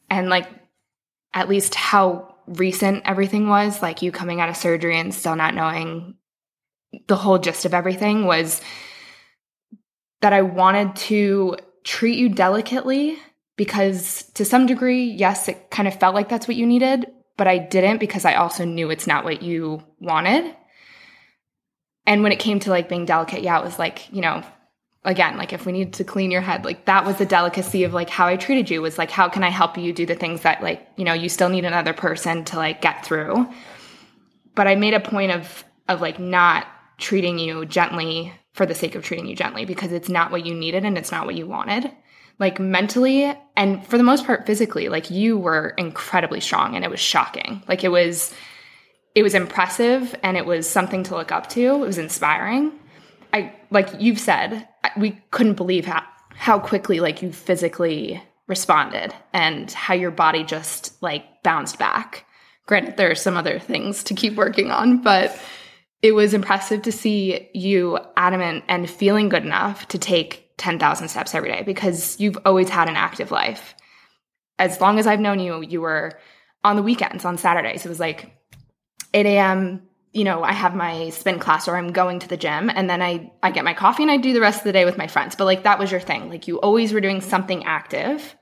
and 0.09 0.29
like 0.29 0.47
at 1.33 1.49
least 1.49 1.75
how 1.75 2.35
recent 2.47 3.03
everything 3.05 3.49
was, 3.49 3.81
like 3.81 4.01
you 4.01 4.11
coming 4.11 4.39
out 4.39 4.49
of 4.49 4.57
surgery 4.57 4.97
and 4.97 5.13
still 5.13 5.35
not 5.35 5.53
knowing 5.53 6.15
the 7.07 7.15
whole 7.15 7.37
gist 7.37 7.65
of 7.65 7.73
everything 7.73 8.25
was 8.25 8.61
that 10.21 10.31
I 10.31 10.41
wanted 10.41 10.95
to 10.95 11.57
treat 11.83 12.17
you 12.17 12.29
delicately 12.29 13.19
because 13.57 14.23
to 14.33 14.45
some 14.45 14.65
degree, 14.65 15.05
yes, 15.05 15.47
it 15.47 15.69
kind 15.69 15.87
of 15.87 15.99
felt 15.99 16.15
like 16.15 16.29
that's 16.29 16.47
what 16.47 16.57
you 16.57 16.65
needed, 16.65 17.07
but 17.37 17.47
I 17.47 17.57
didn't 17.57 17.99
because 17.99 18.25
I 18.25 18.35
also 18.35 18.65
knew 18.65 18.89
it's 18.89 19.07
not 19.07 19.23
what 19.23 19.41
you 19.41 19.81
wanted. 19.99 20.55
And 22.05 22.21
when 22.21 22.31
it 22.31 22.39
came 22.39 22.59
to 22.61 22.69
like 22.69 22.89
being 22.89 23.05
delicate, 23.05 23.41
yeah, 23.41 23.59
it 23.59 23.63
was 23.63 23.79
like, 23.79 24.11
you 24.13 24.21
know, 24.21 24.43
again, 25.03 25.37
like 25.37 25.53
if 25.53 25.65
we 25.65 25.71
needed 25.71 25.93
to 25.93 26.03
clean 26.03 26.31
your 26.31 26.41
head, 26.41 26.65
like 26.65 26.85
that 26.85 27.05
was 27.05 27.17
the 27.17 27.25
delicacy 27.25 27.83
of 27.83 27.93
like 27.93 28.09
how 28.09 28.27
I 28.27 28.35
treated 28.35 28.69
you 28.69 28.81
was 28.81 28.97
like, 28.97 29.11
how 29.11 29.29
can 29.29 29.43
I 29.43 29.49
help 29.49 29.77
you 29.77 29.93
do 29.93 30.05
the 30.05 30.15
things 30.15 30.41
that 30.41 30.61
like, 30.61 30.85
you 30.97 31.05
know, 31.05 31.13
you 31.13 31.29
still 31.29 31.49
need 31.49 31.65
another 31.65 31.93
person 31.93 32.43
to 32.45 32.57
like 32.57 32.81
get 32.81 33.05
through. 33.05 33.47
But 34.53 34.67
I 34.67 34.75
made 34.75 34.93
a 34.93 34.99
point 34.99 35.31
of, 35.31 35.63
of 35.87 36.01
like 36.01 36.19
not 36.19 36.67
treating 36.97 37.39
you 37.39 37.65
gently 37.65 38.33
for 38.53 38.65
the 38.65 38.75
sake 38.75 38.95
of 38.95 39.03
treating 39.03 39.27
you 39.27 39.35
gently 39.35 39.65
because 39.65 39.91
it's 39.91 40.09
not 40.09 40.31
what 40.31 40.45
you 40.45 40.53
needed 40.53 40.85
and 40.85 40.97
it's 40.97 41.11
not 41.11 41.25
what 41.25 41.35
you 41.35 41.45
wanted 41.45 41.91
like 42.39 42.59
mentally 42.59 43.33
and 43.55 43.85
for 43.87 43.97
the 43.97 44.03
most 44.03 44.25
part 44.25 44.45
physically 44.45 44.89
like 44.89 45.09
you 45.09 45.37
were 45.37 45.69
incredibly 45.77 46.41
strong 46.41 46.75
and 46.75 46.83
it 46.83 46.91
was 46.91 46.99
shocking. 46.99 47.63
Like 47.67 47.83
it 47.83 47.89
was 47.89 48.33
it 49.13 49.23
was 49.23 49.33
impressive 49.33 50.13
and 50.23 50.35
it 50.35 50.45
was 50.45 50.69
something 50.69 51.03
to 51.03 51.15
look 51.15 51.31
up 51.31 51.47
to. 51.49 51.61
It 51.61 51.79
was 51.79 51.97
inspiring. 51.97 52.71
I 53.33 53.53
like 53.71 53.89
you've 53.99 54.19
said 54.19 54.67
we 54.97 55.21
couldn't 55.31 55.55
believe 55.55 55.85
how 55.85 56.03
how 56.29 56.59
quickly 56.59 56.99
like 56.99 57.21
you 57.21 57.31
physically 57.31 58.21
responded 58.47 59.13
and 59.33 59.71
how 59.71 59.93
your 59.93 60.11
body 60.11 60.43
just 60.43 61.01
like 61.01 61.23
bounced 61.43 61.79
back. 61.79 62.25
Granted 62.65 62.97
there 62.97 63.11
are 63.11 63.15
some 63.15 63.37
other 63.37 63.59
things 63.59 64.03
to 64.05 64.13
keep 64.13 64.35
working 64.35 64.71
on 64.71 65.01
but 65.01 65.39
it 66.01 66.11
was 66.11 66.33
impressive 66.33 66.81
to 66.83 66.91
see 66.91 67.49
you 67.53 67.97
adamant 68.17 68.65
and 68.67 68.89
feeling 68.89 69.29
good 69.29 69.43
enough 69.43 69.87
to 69.87 69.97
take 69.97 70.44
10,000 70.57 71.09
steps 71.09 71.35
every 71.35 71.51
day 71.51 71.63
because 71.63 72.19
you've 72.19 72.37
always 72.45 72.69
had 72.69 72.87
an 72.87 72.95
active 72.95 73.31
life. 73.31 73.75
as 74.57 74.79
long 74.79 74.99
as 74.99 75.05
I've 75.05 75.19
known 75.19 75.39
you, 75.39 75.61
you 75.61 75.81
were 75.81 76.17
on 76.63 76.77
the 76.77 76.81
weekends, 76.81 77.25
on 77.25 77.37
Saturdays. 77.37 77.85
It 77.85 77.89
was 77.89 77.99
like 77.99 78.31
8 79.13 79.25
a.m. 79.25 79.83
You 80.13 80.23
know, 80.23 80.43
I 80.43 80.53
have 80.53 80.73
my 80.73 81.09
spin 81.09 81.39
class 81.39 81.67
or 81.67 81.75
I'm 81.75 81.91
going 81.91 82.19
to 82.19 82.27
the 82.27 82.37
gym 82.37 82.71
and 82.73 82.89
then 82.89 83.01
I, 83.01 83.31
I 83.43 83.51
get 83.51 83.65
my 83.65 83.73
coffee 83.73 84.03
and 84.03 84.11
I 84.11 84.17
do 84.17 84.31
the 84.31 84.39
rest 84.39 84.59
of 84.59 84.63
the 84.63 84.71
day 84.71 84.85
with 84.85 84.97
my 84.97 85.07
friends. 85.07 85.35
But 85.35 85.43
like 85.43 85.63
that 85.63 85.77
was 85.77 85.91
your 85.91 85.99
thing. 85.99 86.29
Like 86.29 86.47
you 86.47 86.57
always 86.61 86.93
were 86.93 87.01
doing 87.01 87.19
something 87.19 87.65
active. 87.65 88.35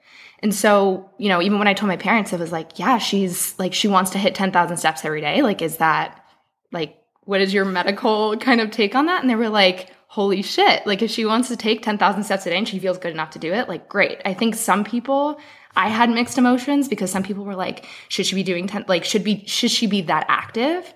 And 0.44 0.54
so, 0.54 1.10
you 1.18 1.30
know, 1.30 1.42
even 1.42 1.58
when 1.58 1.68
I 1.68 1.74
told 1.74 1.88
my 1.88 1.98
parents, 1.98 2.32
it 2.32 2.40
was 2.40 2.52
like, 2.52 2.78
yeah, 2.78 2.98
she's 3.00 3.58
like, 3.58 3.74
she 3.74 3.88
wants 3.88 4.12
to 4.12 4.20
hit 4.20 4.36
10,000 4.36 4.78
steps 4.78 5.04
every 5.04 5.22
day. 5.22 5.42
Like, 5.42 5.62
is 5.62 5.78
that 5.78 6.24
like, 6.72 6.96
what 7.22 7.42
is 7.42 7.54
your 7.54 7.66
medical 7.66 8.38
kind 8.38 8.62
of 8.62 8.70
take 8.70 8.94
on 8.94 9.06
that? 9.06 9.22
And 9.22 9.30
they 9.30 9.36
were 9.36 9.50
like, 9.50 9.90
holy 10.14 10.44
shit. 10.44 10.86
Like, 10.86 11.02
if 11.02 11.10
she 11.10 11.26
wants 11.26 11.48
to 11.48 11.58
take 11.58 11.82
10,000 11.82 12.24
steps 12.24 12.46
a 12.46 12.52
day 12.52 12.58
and 12.60 12.68
she 12.68 12.78
feels 12.78 13.00
good 13.00 13.12
enough 13.12 13.32
to 13.32 13.40
do 13.40 13.52
it, 13.52 13.68
like, 13.68 13.90
great. 13.90 14.22
I 14.24 14.36
think 14.36 14.54
some 14.54 14.84
people, 14.84 15.40
I 15.76 15.88
had 15.90 16.08
mixed 16.12 16.38
emotions 16.38 16.88
because 16.88 17.10
some 17.10 17.24
people 17.24 17.44
were 17.44 17.56
like, 17.56 17.88
should 18.10 18.28
she 18.28 18.36
be 18.36 18.44
doing 18.44 18.68
10, 18.68 18.86
like, 18.88 19.06
should 19.06 19.24
be, 19.24 19.44
should 19.48 19.72
she 19.72 19.88
be 19.88 20.02
that 20.02 20.28
active? 20.28 20.94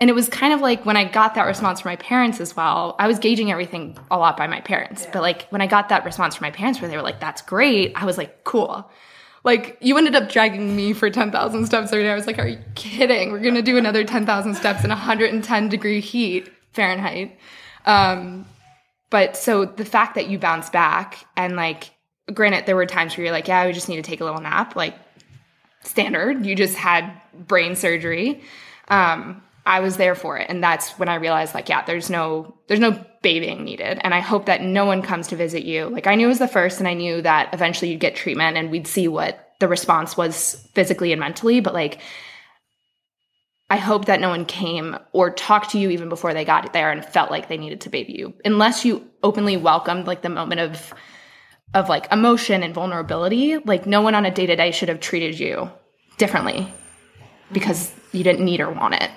And 0.00 0.10
it 0.10 0.14
was 0.14 0.28
kind 0.28 0.52
of 0.52 0.60
like 0.60 0.84
when 0.84 0.96
I 0.96 1.04
got 1.04 1.36
that 1.36 1.44
response 1.44 1.82
from 1.82 1.90
my 1.90 1.96
parents 1.96 2.40
as 2.40 2.56
well, 2.56 2.96
I 2.98 3.06
was 3.06 3.20
gauging 3.20 3.52
everything 3.52 3.96
a 4.10 4.18
lot 4.18 4.36
by 4.36 4.48
my 4.48 4.60
parents. 4.62 5.04
Yeah. 5.04 5.10
But 5.12 5.22
like 5.22 5.46
when 5.50 5.60
I 5.60 5.68
got 5.68 5.90
that 5.90 6.04
response 6.04 6.34
from 6.34 6.46
my 6.46 6.50
parents 6.50 6.80
where 6.80 6.90
they 6.90 6.96
were 6.96 7.04
like, 7.04 7.20
that's 7.20 7.42
great, 7.42 7.92
I 7.94 8.04
was 8.04 8.18
like, 8.18 8.42
cool. 8.42 8.90
Like 9.44 9.78
you 9.80 9.96
ended 9.96 10.16
up 10.16 10.28
dragging 10.28 10.74
me 10.74 10.92
for 10.92 11.08
10,000 11.08 11.66
steps 11.66 11.92
every 11.92 12.02
day. 12.02 12.10
I 12.10 12.16
was 12.16 12.26
like, 12.26 12.40
are 12.40 12.48
you 12.48 12.58
kidding? 12.74 13.30
We're 13.30 13.38
going 13.38 13.54
to 13.54 13.62
do 13.62 13.78
another 13.78 14.02
10,000 14.02 14.56
steps 14.56 14.82
in 14.82 14.90
110 14.90 15.68
degree 15.68 16.00
heat 16.00 16.50
Fahrenheit. 16.72 17.38
Um, 17.84 18.44
but 19.16 19.34
so 19.34 19.64
the 19.64 19.86
fact 19.86 20.16
that 20.16 20.28
you 20.28 20.38
bounce 20.38 20.68
back 20.68 21.24
and 21.38 21.56
like, 21.56 21.88
granted, 22.34 22.66
there 22.66 22.76
were 22.76 22.84
times 22.84 23.16
where 23.16 23.24
you're 23.24 23.32
like, 23.32 23.48
yeah, 23.48 23.66
we 23.66 23.72
just 23.72 23.88
need 23.88 23.96
to 23.96 24.02
take 24.02 24.20
a 24.20 24.24
little 24.26 24.42
nap, 24.42 24.76
like 24.76 24.94
standard. 25.82 26.44
You 26.44 26.54
just 26.54 26.76
had 26.76 27.18
brain 27.32 27.76
surgery. 27.76 28.42
Um, 28.88 29.42
I 29.64 29.80
was 29.80 29.96
there 29.96 30.14
for 30.14 30.36
it. 30.36 30.50
And 30.50 30.62
that's 30.62 30.90
when 30.98 31.08
I 31.08 31.14
realized 31.14 31.54
like, 31.54 31.70
yeah, 31.70 31.82
there's 31.82 32.10
no, 32.10 32.58
there's 32.68 32.78
no 32.78 33.02
babying 33.22 33.64
needed. 33.64 33.98
And 34.02 34.12
I 34.12 34.20
hope 34.20 34.44
that 34.44 34.60
no 34.60 34.84
one 34.84 35.00
comes 35.00 35.28
to 35.28 35.36
visit 35.36 35.64
you. 35.64 35.86
Like 35.86 36.06
I 36.06 36.14
knew 36.14 36.26
it 36.26 36.28
was 36.28 36.38
the 36.38 36.46
first 36.46 36.78
and 36.78 36.86
I 36.86 36.92
knew 36.92 37.22
that 37.22 37.54
eventually 37.54 37.92
you'd 37.92 38.00
get 38.00 38.16
treatment 38.16 38.58
and 38.58 38.70
we'd 38.70 38.86
see 38.86 39.08
what 39.08 39.54
the 39.60 39.66
response 39.66 40.18
was 40.18 40.68
physically 40.74 41.12
and 41.12 41.20
mentally. 41.20 41.60
But 41.60 41.72
like, 41.72 42.00
I 43.68 43.78
hope 43.78 44.04
that 44.04 44.20
no 44.20 44.28
one 44.28 44.44
came 44.44 44.96
or 45.12 45.30
talked 45.30 45.70
to 45.70 45.78
you 45.78 45.90
even 45.90 46.08
before 46.08 46.32
they 46.32 46.44
got 46.44 46.72
there 46.72 46.92
and 46.92 47.04
felt 47.04 47.30
like 47.30 47.48
they 47.48 47.56
needed 47.56 47.80
to 47.82 47.90
baby 47.90 48.12
you, 48.12 48.34
unless 48.44 48.84
you 48.84 49.08
openly 49.22 49.56
welcomed 49.56 50.06
like 50.06 50.22
the 50.22 50.28
moment 50.28 50.60
of 50.60 50.94
of 51.74 51.88
like 51.88 52.10
emotion 52.12 52.62
and 52.62 52.72
vulnerability. 52.72 53.58
Like 53.58 53.86
no 53.86 54.00
one 54.02 54.14
on 54.14 54.24
a 54.24 54.30
day 54.30 54.46
to 54.46 54.56
day 54.56 54.70
should 54.70 54.88
have 54.88 55.00
treated 55.00 55.38
you 55.38 55.70
differently 56.16 56.72
because 57.52 57.92
you 58.12 58.22
didn't 58.22 58.44
need 58.44 58.60
or 58.60 58.70
want 58.70 58.94
it 58.94 59.10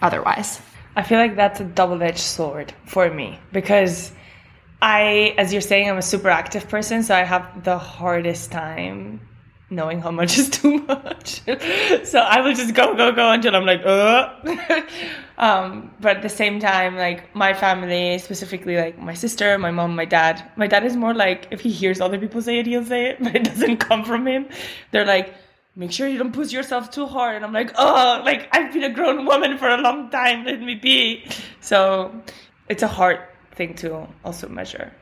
otherwise. 0.00 0.60
I 0.96 1.02
feel 1.02 1.18
like 1.18 1.36
that's 1.36 1.60
a 1.60 1.64
double 1.64 2.02
edged 2.02 2.18
sword 2.18 2.72
for 2.86 3.08
me 3.10 3.38
because 3.52 4.12
I, 4.82 5.34
as 5.38 5.52
you're 5.52 5.62
saying, 5.62 5.88
I'm 5.88 5.96
a 5.96 6.02
super 6.02 6.28
active 6.28 6.68
person, 6.68 7.02
so 7.02 7.14
I 7.14 7.22
have 7.22 7.64
the 7.64 7.78
hardest 7.78 8.50
time 8.50 9.20
knowing 9.72 10.00
how 10.00 10.10
much 10.10 10.38
is 10.38 10.48
too 10.48 10.78
much. 10.78 11.40
so 12.04 12.20
I 12.20 12.40
will 12.40 12.54
just 12.54 12.74
go, 12.74 12.94
go, 12.94 13.12
go 13.12 13.32
until 13.32 13.56
I'm 13.56 13.66
like, 13.66 13.84
uh. 13.84 14.32
um, 15.38 15.90
but 16.00 16.18
at 16.18 16.22
the 16.22 16.28
same 16.28 16.60
time, 16.60 16.96
like 16.96 17.34
my 17.34 17.54
family, 17.54 18.18
specifically 18.18 18.76
like 18.76 18.98
my 18.98 19.14
sister, 19.14 19.58
my 19.58 19.70
mom, 19.70 19.96
my 19.96 20.04
dad, 20.04 20.50
my 20.56 20.66
dad 20.66 20.84
is 20.84 20.96
more 20.96 21.14
like, 21.14 21.48
if 21.50 21.60
he 21.60 21.70
hears 21.70 22.00
other 22.00 22.18
people 22.18 22.42
say 22.42 22.58
it, 22.58 22.66
he'll 22.66 22.84
say 22.84 23.06
it, 23.06 23.16
but 23.22 23.34
it 23.34 23.44
doesn't 23.44 23.78
come 23.78 24.04
from 24.04 24.26
him. 24.26 24.46
They're 24.90 25.06
like, 25.06 25.34
make 25.74 25.90
sure 25.90 26.06
you 26.06 26.18
don't 26.18 26.32
push 26.32 26.52
yourself 26.52 26.90
too 26.90 27.06
hard. 27.06 27.36
And 27.36 27.44
I'm 27.44 27.52
like, 27.52 27.72
oh, 27.76 28.22
like 28.24 28.48
I've 28.52 28.72
been 28.72 28.84
a 28.84 28.90
grown 28.90 29.24
woman 29.24 29.58
for 29.58 29.68
a 29.68 29.78
long 29.78 30.10
time. 30.10 30.44
Let 30.44 30.60
me 30.60 30.74
be. 30.74 31.26
So 31.60 32.22
it's 32.68 32.82
a 32.82 32.88
hard 32.88 33.20
thing 33.54 33.74
to 33.76 34.06
also 34.24 34.48
measure. 34.48 34.92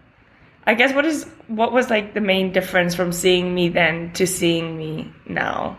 I 0.67 0.75
guess 0.75 0.95
what 0.95 1.05
is 1.05 1.25
what 1.49 1.73
was 1.73 1.91
like 1.91 2.15
the 2.15 2.21
main 2.21 2.53
difference 2.53 2.95
from 2.95 3.13
seeing 3.13 3.55
me 3.55 3.69
then 3.69 4.13
to 4.15 4.27
seeing 4.27 4.77
me 4.77 5.13
now? 5.27 5.79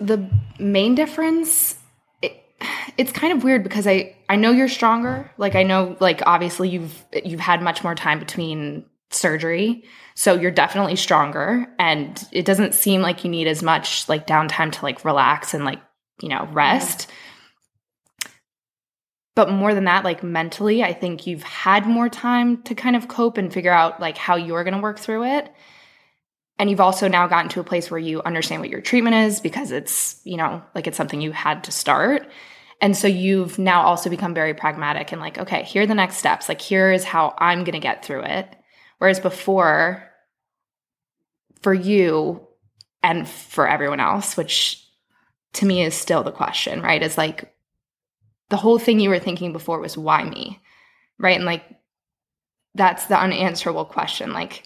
The 0.00 0.28
main 0.58 0.94
difference 0.94 1.76
it, 2.22 2.36
it's 2.98 3.12
kind 3.12 3.32
of 3.32 3.44
weird 3.44 3.62
because 3.62 3.86
I 3.86 4.16
I 4.28 4.36
know 4.36 4.50
you're 4.50 4.68
stronger. 4.68 5.30
Like 5.38 5.54
I 5.54 5.62
know 5.62 5.96
like 6.00 6.22
obviously 6.26 6.68
you've 6.68 7.04
you've 7.24 7.40
had 7.40 7.62
much 7.62 7.84
more 7.84 7.94
time 7.94 8.18
between 8.18 8.84
surgery. 9.10 9.84
So 10.14 10.34
you're 10.34 10.50
definitely 10.50 10.96
stronger 10.96 11.66
and 11.78 12.22
it 12.32 12.44
doesn't 12.44 12.74
seem 12.74 13.02
like 13.02 13.24
you 13.24 13.30
need 13.30 13.46
as 13.46 13.62
much 13.62 14.08
like 14.08 14.26
downtime 14.26 14.72
to 14.72 14.82
like 14.82 15.04
relax 15.04 15.54
and 15.54 15.64
like, 15.64 15.80
you 16.20 16.28
know, 16.28 16.48
rest. 16.52 17.08
Yeah. 17.08 17.14
But 19.36 19.50
more 19.50 19.74
than 19.74 19.84
that, 19.84 20.02
like 20.02 20.24
mentally, 20.24 20.82
I 20.82 20.94
think 20.94 21.26
you've 21.26 21.42
had 21.42 21.86
more 21.86 22.08
time 22.08 22.62
to 22.62 22.74
kind 22.74 22.96
of 22.96 23.06
cope 23.06 23.36
and 23.36 23.52
figure 23.52 23.70
out 23.70 24.00
like 24.00 24.16
how 24.16 24.34
you're 24.34 24.64
going 24.64 24.74
to 24.74 24.80
work 24.80 24.98
through 24.98 25.24
it. 25.24 25.52
And 26.58 26.70
you've 26.70 26.80
also 26.80 27.06
now 27.06 27.28
gotten 27.28 27.50
to 27.50 27.60
a 27.60 27.64
place 27.64 27.90
where 27.90 28.00
you 28.00 28.22
understand 28.22 28.62
what 28.62 28.70
your 28.70 28.80
treatment 28.80 29.14
is 29.14 29.40
because 29.40 29.72
it's, 29.72 30.22
you 30.24 30.38
know, 30.38 30.62
like 30.74 30.86
it's 30.86 30.96
something 30.96 31.20
you 31.20 31.32
had 31.32 31.64
to 31.64 31.70
start. 31.70 32.26
And 32.80 32.96
so 32.96 33.08
you've 33.08 33.58
now 33.58 33.82
also 33.82 34.08
become 34.08 34.32
very 34.32 34.54
pragmatic 34.54 35.12
and 35.12 35.20
like, 35.20 35.36
okay, 35.36 35.64
here 35.64 35.82
are 35.82 35.86
the 35.86 35.94
next 35.94 36.16
steps. 36.16 36.48
Like, 36.48 36.62
here 36.62 36.90
is 36.90 37.04
how 37.04 37.34
I'm 37.36 37.60
going 37.60 37.72
to 37.72 37.78
get 37.78 38.04
through 38.04 38.22
it. 38.22 38.48
Whereas 38.98 39.20
before, 39.20 40.02
for 41.60 41.74
you 41.74 42.46
and 43.02 43.28
for 43.28 43.68
everyone 43.68 44.00
else, 44.00 44.34
which 44.36 44.82
to 45.54 45.66
me 45.66 45.84
is 45.84 45.94
still 45.94 46.22
the 46.22 46.32
question, 46.32 46.80
right? 46.80 47.02
Is 47.02 47.18
like 47.18 47.52
the 48.50 48.56
whole 48.56 48.78
thing 48.78 49.00
you 49.00 49.10
were 49.10 49.18
thinking 49.18 49.52
before 49.52 49.80
was 49.80 49.96
why 49.96 50.24
me? 50.24 50.60
Right? 51.18 51.36
And 51.36 51.44
like 51.44 51.64
that's 52.76 53.06
the 53.06 53.18
unanswerable 53.18 53.86
question. 53.86 54.32
Like, 54.32 54.64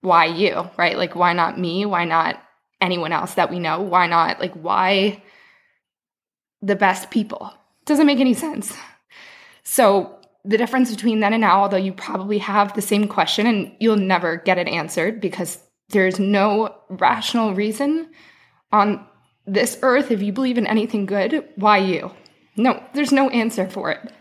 why 0.00 0.26
you? 0.26 0.68
Right? 0.76 0.96
Like, 0.96 1.14
why 1.14 1.32
not 1.32 1.58
me? 1.58 1.84
Why 1.84 2.04
not 2.04 2.42
anyone 2.80 3.12
else 3.12 3.34
that 3.34 3.50
we 3.50 3.58
know? 3.58 3.82
Why 3.82 4.06
not, 4.06 4.40
like, 4.40 4.54
why 4.54 5.22
the 6.62 6.76
best 6.76 7.10
people? 7.10 7.52
Doesn't 7.84 8.06
make 8.06 8.20
any 8.20 8.34
sense. 8.34 8.76
So, 9.64 10.14
the 10.44 10.56
difference 10.56 10.90
between 10.90 11.20
then 11.20 11.34
and 11.34 11.42
now, 11.42 11.60
although 11.60 11.76
you 11.76 11.92
probably 11.92 12.38
have 12.38 12.72
the 12.72 12.80
same 12.80 13.06
question 13.06 13.46
and 13.46 13.72
you'll 13.80 13.96
never 13.96 14.38
get 14.38 14.56
it 14.56 14.68
answered 14.68 15.20
because 15.20 15.58
there's 15.90 16.18
no 16.18 16.74
rational 16.88 17.54
reason 17.54 18.08
on 18.72 19.04
this 19.48 19.78
earth, 19.82 20.10
if 20.10 20.22
you 20.22 20.32
believe 20.32 20.58
in 20.58 20.66
anything 20.66 21.06
good, 21.06 21.48
why 21.56 21.78
you? 21.78 22.12
No, 22.56 22.82
there's 22.94 23.12
no 23.12 23.28
answer 23.30 23.68
for 23.68 23.90
it. 23.90 24.12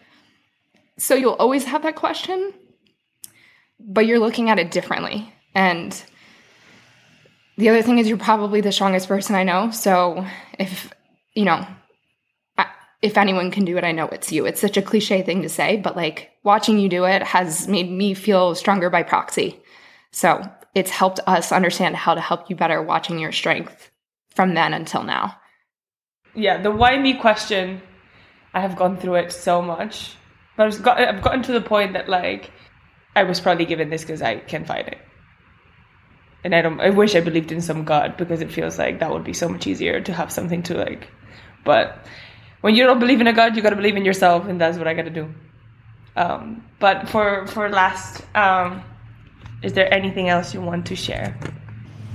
So 0.98 1.15
you'll 1.15 1.34
always 1.34 1.65
have 1.65 1.84
that 1.84 1.96
question, 1.96 2.53
but 3.79 4.05
you're 4.05 4.19
looking 4.19 4.50
at 4.50 4.60
it 4.60 4.72
differently. 4.72 5.34
And 5.53 6.01
the 7.57 7.69
other 7.69 7.81
thing 7.81 8.00
is, 8.00 8.07
you're 8.07 8.17
probably 8.17 8.62
the 8.62 8.72
strongest 8.72 9.07
person 9.07 9.36
I 9.36 9.43
know. 9.43 9.72
So 9.72 10.25
if, 10.57 10.91
you 11.34 11.46
know, 11.46 11.67
if 13.01 13.17
anyone 13.17 13.51
can 13.51 13.65
do 13.65 13.77
it, 13.77 13.84
I 13.84 13.91
know 13.91 14.07
it's 14.07 14.31
you. 14.31 14.46
It's 14.46 14.62
such 14.62 14.77
a 14.77 14.81
cliche 14.81 15.22
thing 15.22 15.43
to 15.43 15.50
say, 15.50 15.77
but 15.77 15.96
like 15.96 16.31
watching 16.43 16.79
you 16.79 16.89
do 16.89 17.05
it 17.05 17.22
has 17.22 17.67
made 17.67 17.91
me 17.91 18.13
feel 18.13 18.55
stronger 18.55 18.89
by 18.89 19.03
proxy. 19.03 19.60
So 20.12 20.41
it's 20.74 20.89
helped 20.89 21.19
us 21.27 21.51
understand 21.51 21.96
how 21.96 22.15
to 22.15 22.22
help 22.22 22.50
you 22.50 22.55
better 22.55 22.81
watching 22.81 23.19
your 23.19 23.31
strength 23.31 23.91
from 24.38 24.53
then 24.53 24.74
until 24.74 25.03
now. 25.03 25.36
Yeah, 26.34 26.62
the 26.62 26.72
why 26.72 26.98
me 26.98 27.15
question, 27.15 27.82
I 28.53 28.62
have 28.62 28.77
gone 28.77 28.98
through 28.98 29.15
it 29.15 29.32
so 29.34 29.62
much. 29.62 30.15
But 30.56 30.67
I've, 30.67 30.84
got, 30.84 31.00
I've 31.00 31.22
gotten 31.22 31.44
to 31.44 31.51
the 31.51 31.62
point 31.62 31.94
that 31.94 32.08
like 32.08 32.51
I 33.15 33.24
was 33.24 33.41
probably 33.41 33.65
given 33.65 33.89
this 33.89 34.03
because 34.03 34.22
I 34.22 34.38
can 34.38 34.63
fight 34.63 34.88
it. 34.88 35.00
And 36.44 36.56
I 36.56 36.62
don't 36.62 36.79
I 36.79 36.91
wish 36.91 37.15
I 37.15 37.22
believed 37.22 37.51
in 37.51 37.62
some 37.62 37.84
God 37.84 38.15
because 38.15 38.41
it 38.41 38.51
feels 38.51 38.79
like 38.79 39.00
that 39.00 39.12
would 39.12 39.25
be 39.25 39.34
so 39.34 39.50
much 39.50 39.67
easier 39.67 40.00
to 40.00 40.13
have 40.13 40.32
something 40.32 40.63
to 40.63 40.75
like 40.75 41.10
but 41.67 42.00
when 42.62 42.75
you 42.75 42.86
don't 42.86 43.00
believe 43.00 43.20
in 43.20 43.27
a 43.27 43.34
God, 43.34 43.58
you 43.58 43.62
got 43.62 43.72
to 43.72 43.75
believe 43.75 43.98
in 43.98 44.06
yourself, 44.06 44.48
and 44.48 44.60
that's 44.60 44.77
what 44.77 44.88
I 44.88 44.94
got 44.94 45.03
to 45.03 45.10
do. 45.12 45.27
Um, 46.15 46.63
but 46.79 47.10
for 47.10 47.46
for 47.48 47.70
last, 47.70 48.24
um, 48.34 48.82
is 49.62 49.74
there 49.74 49.94
anything 49.94 50.29
else 50.29 50.53
you 50.53 50.62
want 50.62 50.88
to 50.88 50.96
share? 50.96 51.38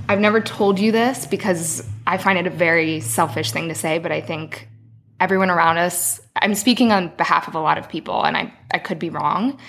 I've 0.09 0.19
never 0.19 0.41
told 0.41 0.79
you 0.79 0.91
this 0.91 1.25
because 1.25 1.87
I 2.05 2.17
find 2.17 2.37
it 2.37 2.47
a 2.47 2.51
very 2.51 2.99
selfish 2.99 3.51
thing 3.51 3.69
to 3.69 3.75
say, 3.75 3.99
but 3.99 4.11
I 4.11 4.21
think 4.21 4.67
everyone 5.19 5.49
around 5.49 5.77
us, 5.77 6.19
I'm 6.35 6.55
speaking 6.55 6.91
on 6.91 7.15
behalf 7.15 7.47
of 7.47 7.55
a 7.55 7.59
lot 7.59 7.77
of 7.77 7.87
people, 7.87 8.23
and 8.23 8.35
I, 8.35 8.53
I 8.71 8.79
could 8.79 8.99
be 8.99 9.09
wrong. 9.09 9.59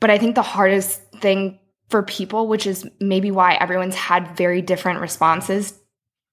But 0.00 0.10
I 0.10 0.18
think 0.18 0.34
the 0.34 0.42
hardest 0.42 1.00
thing 1.20 1.58
for 1.88 2.02
people, 2.02 2.48
which 2.48 2.66
is 2.66 2.88
maybe 3.00 3.30
why 3.30 3.54
everyone's 3.54 3.94
had 3.94 4.36
very 4.36 4.62
different 4.62 5.00
responses 5.00 5.78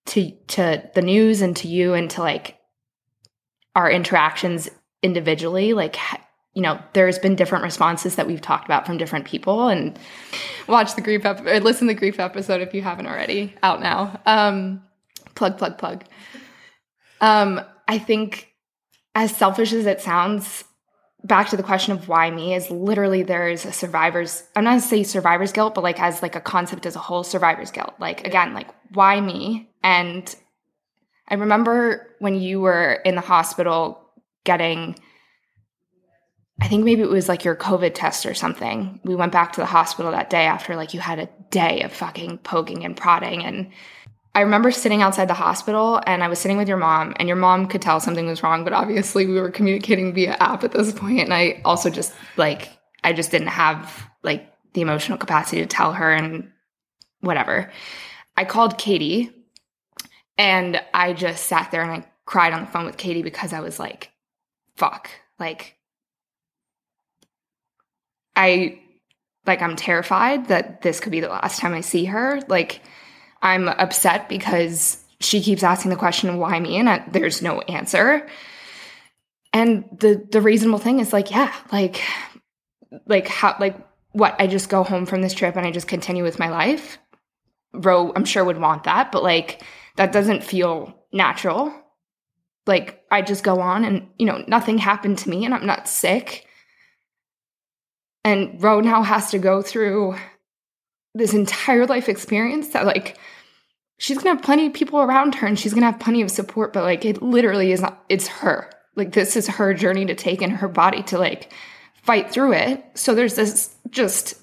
to 0.05 0.31
to 0.47 0.83
the 0.95 1.01
news 1.01 1.41
and 1.41 1.55
to 1.57 1.67
you 1.67 1.93
and 1.93 2.09
to 2.09 2.21
like 2.21 2.57
our 3.75 3.89
interactions 3.89 4.69
individually 5.01 5.73
like 5.73 5.95
you 6.53 6.61
know, 6.61 6.79
there's 6.93 7.17
been 7.17 7.35
different 7.35 7.63
responses 7.63 8.15
that 8.15 8.27
we've 8.27 8.41
talked 8.41 8.65
about 8.65 8.85
from 8.85 8.97
different 8.97 9.25
people. 9.25 9.69
And 9.69 9.97
watch 10.67 10.95
the 10.95 11.01
grief 11.01 11.25
ep- 11.25 11.45
or 11.45 11.59
listen 11.59 11.87
to 11.87 11.93
the 11.93 11.99
grief 11.99 12.19
episode 12.19 12.61
if 12.61 12.73
you 12.73 12.81
haven't 12.81 13.07
already. 13.07 13.55
Out 13.63 13.81
now. 13.81 14.19
Um, 14.25 14.83
plug, 15.35 15.57
plug, 15.57 15.77
plug. 15.77 16.03
Um, 17.21 17.61
I 17.87 17.97
think 17.97 18.53
as 19.15 19.35
selfish 19.35 19.73
as 19.73 19.85
it 19.85 20.01
sounds, 20.01 20.63
back 21.23 21.49
to 21.49 21.57
the 21.57 21.63
question 21.63 21.93
of 21.93 22.07
why 22.07 22.29
me 22.29 22.53
is 22.53 22.69
literally 22.69 23.23
there's 23.23 23.65
a 23.65 23.71
survivor's 23.71 24.43
i'm 24.57 24.65
not 24.65 24.75
to 24.75 24.81
say 24.81 25.03
survivor's 25.03 25.53
guilt 25.53 25.73
but 25.73 25.81
like 25.81 25.97
as 26.01 26.21
like 26.21 26.35
a 26.35 26.41
concept 26.41 26.85
as 26.85 26.97
a 26.97 26.99
whole 26.99 27.23
survivor's 27.23 27.71
guilt. 27.71 27.93
Like 27.97 28.27
again 28.27 28.53
like 28.53 28.67
why 28.93 29.21
me? 29.21 29.69
And 29.83 30.33
i 31.29 31.35
remember 31.35 32.15
when 32.19 32.35
you 32.35 32.59
were 32.59 32.93
in 33.05 33.15
the 33.15 33.21
hospital 33.21 34.01
getting 34.43 34.99
I 36.61 36.67
think 36.67 36.85
maybe 36.85 37.01
it 37.01 37.09
was 37.09 37.27
like 37.27 37.43
your 37.43 37.55
COVID 37.55 37.93
test 37.93 38.25
or 38.25 38.33
something. 38.33 38.99
We 39.03 39.15
went 39.15 39.31
back 39.31 39.53
to 39.53 39.61
the 39.61 39.65
hospital 39.65 40.11
that 40.11 40.29
day 40.29 40.45
after 40.45 40.75
like 40.75 40.93
you 40.93 40.99
had 40.99 41.19
a 41.19 41.29
day 41.49 41.81
of 41.81 41.91
fucking 41.91 42.39
poking 42.39 42.85
and 42.85 42.95
prodding. 42.95 43.43
And 43.43 43.71
I 44.35 44.41
remember 44.41 44.71
sitting 44.71 45.01
outside 45.01 45.27
the 45.27 45.33
hospital 45.33 46.01
and 46.07 46.23
I 46.23 46.27
was 46.27 46.39
sitting 46.39 46.57
with 46.57 46.67
your 46.67 46.77
mom, 46.77 47.13
and 47.17 47.27
your 47.27 47.37
mom 47.37 47.67
could 47.67 47.81
tell 47.81 47.99
something 47.99 48.27
was 48.27 48.43
wrong, 48.43 48.63
but 48.63 48.73
obviously 48.73 49.25
we 49.25 49.39
were 49.39 49.51
communicating 49.51 50.13
via 50.13 50.35
app 50.39 50.63
at 50.63 50.71
this 50.71 50.91
point. 50.91 51.19
And 51.19 51.33
I 51.33 51.61
also 51.65 51.89
just 51.89 52.13
like, 52.37 52.69
I 53.03 53.13
just 53.13 53.31
didn't 53.31 53.47
have 53.47 54.07
like 54.23 54.51
the 54.73 54.81
emotional 54.81 55.17
capacity 55.17 55.61
to 55.61 55.67
tell 55.67 55.93
her 55.93 56.11
and 56.11 56.51
whatever. 57.21 57.71
I 58.35 58.45
called 58.45 58.77
Katie 58.77 59.31
and 60.37 60.81
I 60.93 61.13
just 61.13 61.45
sat 61.45 61.69
there 61.71 61.83
and 61.83 61.91
I 61.91 62.07
cried 62.25 62.53
on 62.53 62.61
the 62.61 62.71
phone 62.71 62.85
with 62.85 62.97
Katie 62.97 63.21
because 63.21 63.53
I 63.53 63.59
was 63.59 63.79
like, 63.79 64.11
fuck, 64.75 65.09
like, 65.39 65.75
I 68.35 68.79
like 69.45 69.61
I'm 69.61 69.75
terrified 69.75 70.47
that 70.47 70.81
this 70.81 70.99
could 70.99 71.11
be 71.11 71.19
the 71.19 71.29
last 71.29 71.59
time 71.59 71.73
I 71.73 71.81
see 71.81 72.05
her. 72.05 72.41
Like 72.47 72.81
I'm 73.41 73.67
upset 73.67 74.29
because 74.29 75.03
she 75.19 75.41
keeps 75.41 75.63
asking 75.63 75.89
the 75.89 75.97
question 75.97 76.37
why 76.37 76.59
me 76.59 76.77
and 76.77 76.89
I, 76.89 77.03
there's 77.11 77.41
no 77.41 77.61
answer. 77.61 78.27
And 79.51 79.85
the 79.99 80.25
the 80.31 80.41
reasonable 80.41 80.79
thing 80.79 80.99
is 80.99 81.13
like 81.13 81.31
yeah, 81.31 81.53
like 81.71 82.01
like 83.05 83.27
how 83.27 83.55
like 83.59 83.77
what 84.11 84.35
I 84.39 84.47
just 84.47 84.69
go 84.69 84.83
home 84.83 85.05
from 85.05 85.21
this 85.21 85.33
trip 85.33 85.55
and 85.55 85.65
I 85.65 85.71
just 85.71 85.87
continue 85.87 86.23
with 86.23 86.39
my 86.39 86.49
life. 86.49 86.97
Ro, 87.73 88.11
I'm 88.15 88.25
sure 88.25 88.43
would 88.43 88.59
want 88.59 88.83
that, 88.83 89.11
but 89.11 89.23
like 89.23 89.61
that 89.95 90.11
doesn't 90.11 90.43
feel 90.43 90.95
natural. 91.11 91.73
Like 92.65 93.03
I 93.11 93.21
just 93.21 93.43
go 93.43 93.59
on 93.59 93.83
and 93.83 94.09
you 94.17 94.25
know 94.25 94.43
nothing 94.47 94.77
happened 94.77 95.19
to 95.19 95.29
me 95.29 95.45
and 95.45 95.53
I'm 95.53 95.65
not 95.65 95.87
sick 95.87 96.47
and 98.23 98.61
Ro 98.61 98.79
now 98.79 99.03
has 99.03 99.31
to 99.31 99.39
go 99.39 99.61
through 99.61 100.15
this 101.13 101.33
entire 101.33 101.85
life 101.85 102.09
experience 102.09 102.69
that, 102.69 102.85
like, 102.85 103.17
she's 103.97 104.17
gonna 104.17 104.35
have 104.35 104.43
plenty 104.43 104.67
of 104.67 104.73
people 104.73 104.99
around 104.99 105.35
her 105.35 105.47
and 105.47 105.59
she's 105.59 105.73
gonna 105.73 105.85
have 105.85 105.99
plenty 105.99 106.21
of 106.21 106.31
support, 106.31 106.73
but 106.73 106.83
like, 106.83 107.05
it 107.05 107.21
literally 107.21 107.71
is 107.71 107.81
not, 107.81 108.03
it's 108.09 108.27
her. 108.27 108.69
Like, 108.95 109.13
this 109.13 109.35
is 109.35 109.47
her 109.47 109.73
journey 109.73 110.05
to 110.05 110.15
take 110.15 110.41
in 110.41 110.51
her 110.51 110.67
body 110.67 111.03
to 111.03 111.17
like 111.17 111.51
fight 112.03 112.31
through 112.31 112.53
it. 112.53 112.83
So 112.95 113.15
there's 113.15 113.35
this 113.35 113.73
just 113.89 114.35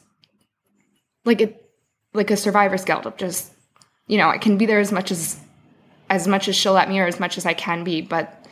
like 1.24 1.40
it, 1.40 1.70
like 2.14 2.30
a 2.30 2.36
survivor's 2.36 2.84
guilt 2.84 3.06
of 3.06 3.16
just, 3.16 3.52
you 4.06 4.18
know, 4.18 4.28
I 4.28 4.38
can 4.38 4.56
be 4.56 4.66
there 4.66 4.80
as 4.80 4.92
much 4.92 5.10
as, 5.10 5.38
as 6.08 6.26
much 6.26 6.48
as 6.48 6.56
she'll 6.56 6.72
let 6.72 6.88
me 6.88 6.98
or 6.98 7.06
as 7.06 7.20
much 7.20 7.38
as 7.38 7.46
I 7.46 7.54
can 7.54 7.84
be, 7.84 8.00
but 8.00 8.44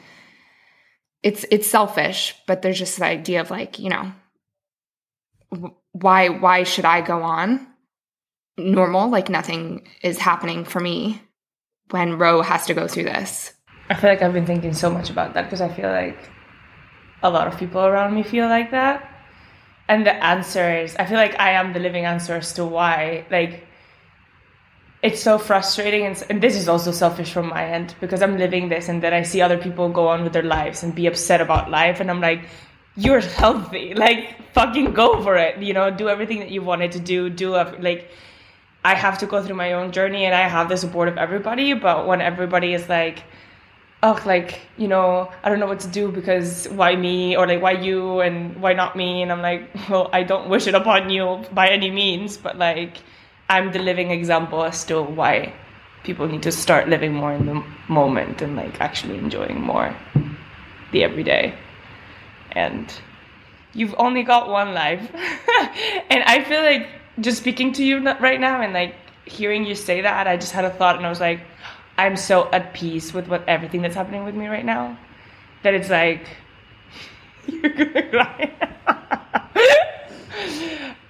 it's, 1.23 1.44
it's 1.50 1.66
selfish, 1.66 2.35
but 2.47 2.62
there's 2.62 2.78
just 2.78 2.99
the 2.99 3.06
idea 3.06 3.40
of 3.40 3.50
like, 3.50 3.78
you 3.78 3.88
know, 3.88 4.12
why 5.93 6.28
why 6.28 6.62
should 6.62 6.85
I 6.85 7.00
go 7.00 7.23
on 7.23 7.67
normal 8.56 9.08
like 9.08 9.28
nothing 9.28 9.87
is 10.02 10.19
happening 10.19 10.65
for 10.65 10.80
me 10.80 11.23
when 11.91 12.19
Ro 12.19 12.43
has 12.43 12.67
to 12.67 12.75
go 12.75 12.87
through 12.89 13.04
this? 13.04 13.52
I 13.91 13.95
feel 13.95 14.11
like 14.11 14.23
I've 14.23 14.34
been 14.34 14.47
thinking 14.47 14.75
so 14.75 14.91
much 14.91 15.11
about 15.11 15.34
that 15.34 15.45
because 15.45 15.61
I 15.61 15.69
feel 15.69 15.91
like 15.91 16.19
a 17.23 17.30
lot 17.30 17.47
of 17.47 17.58
people 17.58 17.80
around 17.80 18.15
me 18.15 18.23
feel 18.23 18.47
like 18.47 18.71
that. 18.73 19.15
And 19.89 20.06
the 20.06 20.13
answer 20.23 20.78
is 20.78 20.95
I 20.97 21.06
feel 21.06 21.17
like 21.17 21.39
I 21.41 21.52
am 21.52 21.73
the 21.73 21.80
living 21.80 22.04
answer 22.04 22.34
as 22.34 22.52
to 22.54 22.65
why 22.65 23.25
like 23.30 23.67
it's 25.00 25.23
so 25.23 25.39
frustrating 25.39 26.04
and, 26.06 26.25
and 26.28 26.43
this 26.43 26.56
is 26.56 26.69
also 26.69 26.91
selfish 26.91 27.32
from 27.32 27.49
my 27.49 27.65
end 27.65 27.95
because 28.00 28.21
i'm 28.21 28.37
living 28.37 28.69
this 28.69 28.89
and 28.89 29.02
then 29.02 29.15
i 29.15 29.23
see 29.23 29.41
other 29.41 29.56
people 29.56 29.89
go 29.89 30.08
on 30.08 30.25
with 30.25 30.32
their 30.32 30.43
lives 30.43 30.82
and 30.82 30.95
be 30.95 31.06
upset 31.06 31.41
about 31.41 31.71
life 31.71 32.00
and 32.00 32.11
i'm 32.11 32.21
like 32.21 32.45
you're 32.99 33.21
healthy. 33.21 33.95
Like 34.06 34.52
fucking 34.52 34.93
go 34.93 35.23
for 35.23 35.37
it. 35.37 35.58
You 35.58 35.73
know 35.73 35.91
do 35.91 36.08
everything 36.08 36.41
that 36.41 36.50
you 36.50 36.63
wanted 36.63 36.93
to 36.93 37.00
do. 37.00 37.30
Do 37.30 37.54
a, 37.54 37.65
like 37.80 38.11
i 38.84 38.95
have 38.95 39.19
to 39.19 39.26
go 39.26 39.43
through 39.43 39.56
my 39.56 39.73
own 39.73 39.91
journey 39.93 40.25
and 40.25 40.34
i 40.34 40.49
have 40.49 40.69
the 40.69 40.76
support 40.76 41.08
of 41.08 41.19
everybody 41.19 41.75
but 41.75 42.06
when 42.06 42.21
everybody 42.21 42.75
is 42.75 42.89
like 42.89 43.25
oh 44.02 44.21
like 44.25 44.61
you 44.76 44.87
know 44.87 45.30
i 45.43 45.49
don't 45.49 45.58
know 45.58 45.67
what 45.67 45.80
to 45.80 45.89
do 45.89 46.11
because 46.13 46.69
why 46.69 46.95
me 46.95 47.37
or 47.37 47.47
like 47.47 47.61
why 47.61 47.73
you 47.73 48.21
and 48.21 48.61
why 48.63 48.73
not 48.73 48.95
me? 48.95 49.23
And 49.23 49.32
i'm 49.32 49.43
like 49.43 49.69
well 49.91 50.08
i 50.13 50.23
don't 50.23 50.49
wish 50.49 50.67
it 50.67 50.75
upon 50.75 51.11
you 51.11 51.45
by 51.52 51.69
any 51.69 51.91
means 51.91 52.37
but 52.37 52.56
like 52.56 52.99
i'm 53.49 53.73
the 53.73 53.80
living 53.80 54.11
example 54.11 54.63
as 54.65 54.84
to 54.84 55.02
why 55.02 55.52
people 56.04 56.28
need 56.28 56.43
to 56.45 56.52
start 56.52 56.89
living 56.89 57.13
more 57.13 57.32
in 57.32 57.47
the 57.47 57.63
moment 57.89 58.41
and 58.41 58.54
like 58.56 58.80
actually 58.80 59.19
enjoying 59.19 59.61
more 59.61 59.95
the 60.93 61.02
everyday 61.02 61.52
and 62.52 62.93
you've 63.75 63.95
only 63.99 64.23
got 64.23 64.49
one 64.49 64.75
life. 64.75 65.00
and 66.11 66.23
I 66.25 66.45
feel 66.45 66.63
like 66.63 66.89
just 67.21 67.39
speaking 67.39 67.73
to 67.75 67.84
you 67.84 68.04
right 68.04 68.41
now 68.41 68.61
and 68.61 68.73
like 68.73 68.95
hearing 69.25 69.65
you 69.65 69.75
say 69.75 70.00
that, 70.00 70.26
I 70.26 70.37
just 70.37 70.52
had 70.52 70.65
a 70.65 70.71
thought 70.71 70.97
and 70.97 71.06
I 71.06 71.08
was 71.08 71.21
like, 71.21 71.41
I'm 71.97 72.17
so 72.17 72.49
at 72.52 72.75
peace 72.75 73.13
with 73.13 73.28
what 73.28 73.49
everything 73.49 73.82
that's 73.82 73.97
happening 73.97 74.25
with 74.25 74.34
me 74.34 74.47
right 74.47 74.65
now 74.65 74.97
that 75.63 75.75
it's 75.75 75.91
like 75.91 76.28
you're 77.47 77.71
gonna 77.71 78.11
cry. 78.11 78.52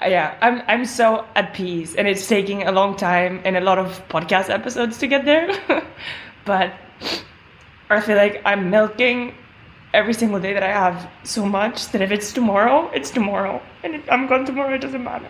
yeah, 0.09 0.37
I'm 0.40 0.62
I'm 0.66 0.85
so 0.85 1.24
at 1.35 1.53
peace, 1.55 1.94
and 1.94 2.07
it's 2.09 2.27
taking 2.27 2.62
a 2.62 2.72
long 2.72 2.96
time 2.96 3.40
and 3.44 3.57
a 3.57 3.61
lot 3.61 3.79
of 3.79 4.07
podcast 4.09 4.48
episodes 4.48 4.98
to 4.98 5.07
get 5.07 5.24
there. 5.24 5.48
but 6.44 6.72
I 7.90 8.01
feel 8.01 8.16
like 8.16 8.40
I'm 8.44 8.70
milking 8.70 9.35
every 9.98 10.14
single 10.14 10.38
day 10.38 10.52
that 10.52 10.62
I 10.62 10.68
have 10.68 11.11
so 11.24 11.44
much 11.44 11.88
that 11.88 12.00
if 12.00 12.12
it's 12.12 12.32
tomorrow, 12.32 12.88
it's 12.94 13.11
tomorrow. 13.11 13.61
And 13.82 13.96
if 13.96 14.12
I'm 14.12 14.28
gone 14.28 14.46
tomorrow, 14.46 14.74
it 14.74 14.80
doesn't 14.80 15.02
matter. 15.02 15.28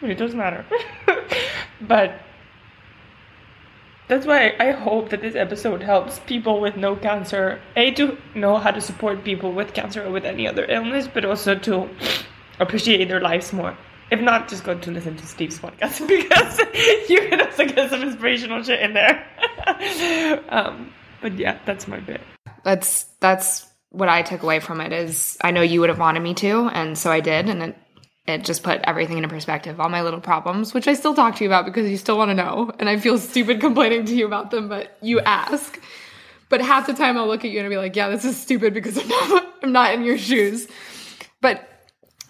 it 0.00 0.14
does 0.14 0.34
matter. 0.34 0.64
but 1.82 2.20
that's 4.08 4.26
why 4.26 4.54
I 4.58 4.70
hope 4.70 5.10
that 5.10 5.20
this 5.20 5.34
episode 5.34 5.82
helps 5.82 6.18
people 6.20 6.58
with 6.60 6.76
no 6.76 6.96
cancer, 6.96 7.60
A, 7.76 7.90
to 7.92 8.16
know 8.34 8.56
how 8.56 8.70
to 8.70 8.80
support 8.80 9.22
people 9.22 9.52
with 9.52 9.74
cancer 9.74 10.04
or 10.06 10.10
with 10.10 10.24
any 10.24 10.48
other 10.48 10.64
illness, 10.64 11.06
but 11.06 11.26
also 11.26 11.54
to 11.54 11.88
appreciate 12.60 13.06
their 13.08 13.20
lives 13.20 13.52
more. 13.52 13.76
If 14.10 14.20
not, 14.20 14.48
just 14.48 14.64
go 14.64 14.78
to 14.78 14.90
listen 14.90 15.16
to 15.16 15.26
Steve's 15.26 15.58
podcast 15.58 16.06
because 16.14 16.58
you 17.10 17.28
can 17.28 17.42
also 17.42 17.66
get 17.66 17.90
some 17.90 18.02
inspirational 18.02 18.62
shit 18.62 18.80
in 18.80 18.94
there. 18.94 19.26
um, 20.48 20.92
but 21.24 21.38
yeah, 21.38 21.58
that's 21.64 21.88
my 21.88 22.00
bit. 22.00 22.20
That's 22.64 23.04
that's 23.20 23.66
what 23.88 24.10
I 24.10 24.20
took 24.20 24.42
away 24.42 24.60
from 24.60 24.82
it 24.82 24.92
is 24.92 25.38
I 25.40 25.52
know 25.52 25.62
you 25.62 25.80
would 25.80 25.88
have 25.88 25.98
wanted 25.98 26.20
me 26.20 26.34
to, 26.34 26.68
and 26.68 26.98
so 26.98 27.10
I 27.10 27.20
did, 27.20 27.48
and 27.48 27.62
it 27.62 27.76
it 28.26 28.44
just 28.44 28.62
put 28.62 28.82
everything 28.84 29.16
into 29.16 29.30
perspective, 29.30 29.80
all 29.80 29.88
my 29.88 30.02
little 30.02 30.20
problems, 30.20 30.74
which 30.74 30.86
I 30.86 30.92
still 30.92 31.14
talk 31.14 31.36
to 31.36 31.44
you 31.44 31.48
about 31.48 31.64
because 31.64 31.88
you 31.88 31.96
still 31.96 32.18
want 32.18 32.28
to 32.28 32.34
know, 32.34 32.70
and 32.78 32.90
I 32.90 32.98
feel 32.98 33.16
stupid 33.16 33.58
complaining 33.66 34.04
to 34.04 34.14
you 34.14 34.26
about 34.26 34.50
them, 34.50 34.68
but 34.68 34.98
you 35.00 35.18
ask. 35.20 35.80
But 36.50 36.60
half 36.60 36.86
the 36.86 36.92
time 36.92 37.16
I'll 37.16 37.26
look 37.26 37.42
at 37.42 37.50
you 37.50 37.58
and 37.58 37.64
I'll 37.64 37.70
be 37.70 37.78
like, 37.78 37.96
yeah, 37.96 38.10
this 38.10 38.26
is 38.26 38.36
stupid 38.36 38.74
because 38.74 38.98
I'm 38.98 39.08
not 39.08 39.54
I'm 39.62 39.72
not 39.72 39.94
in 39.94 40.04
your 40.04 40.18
shoes. 40.18 40.68
But 41.40 41.66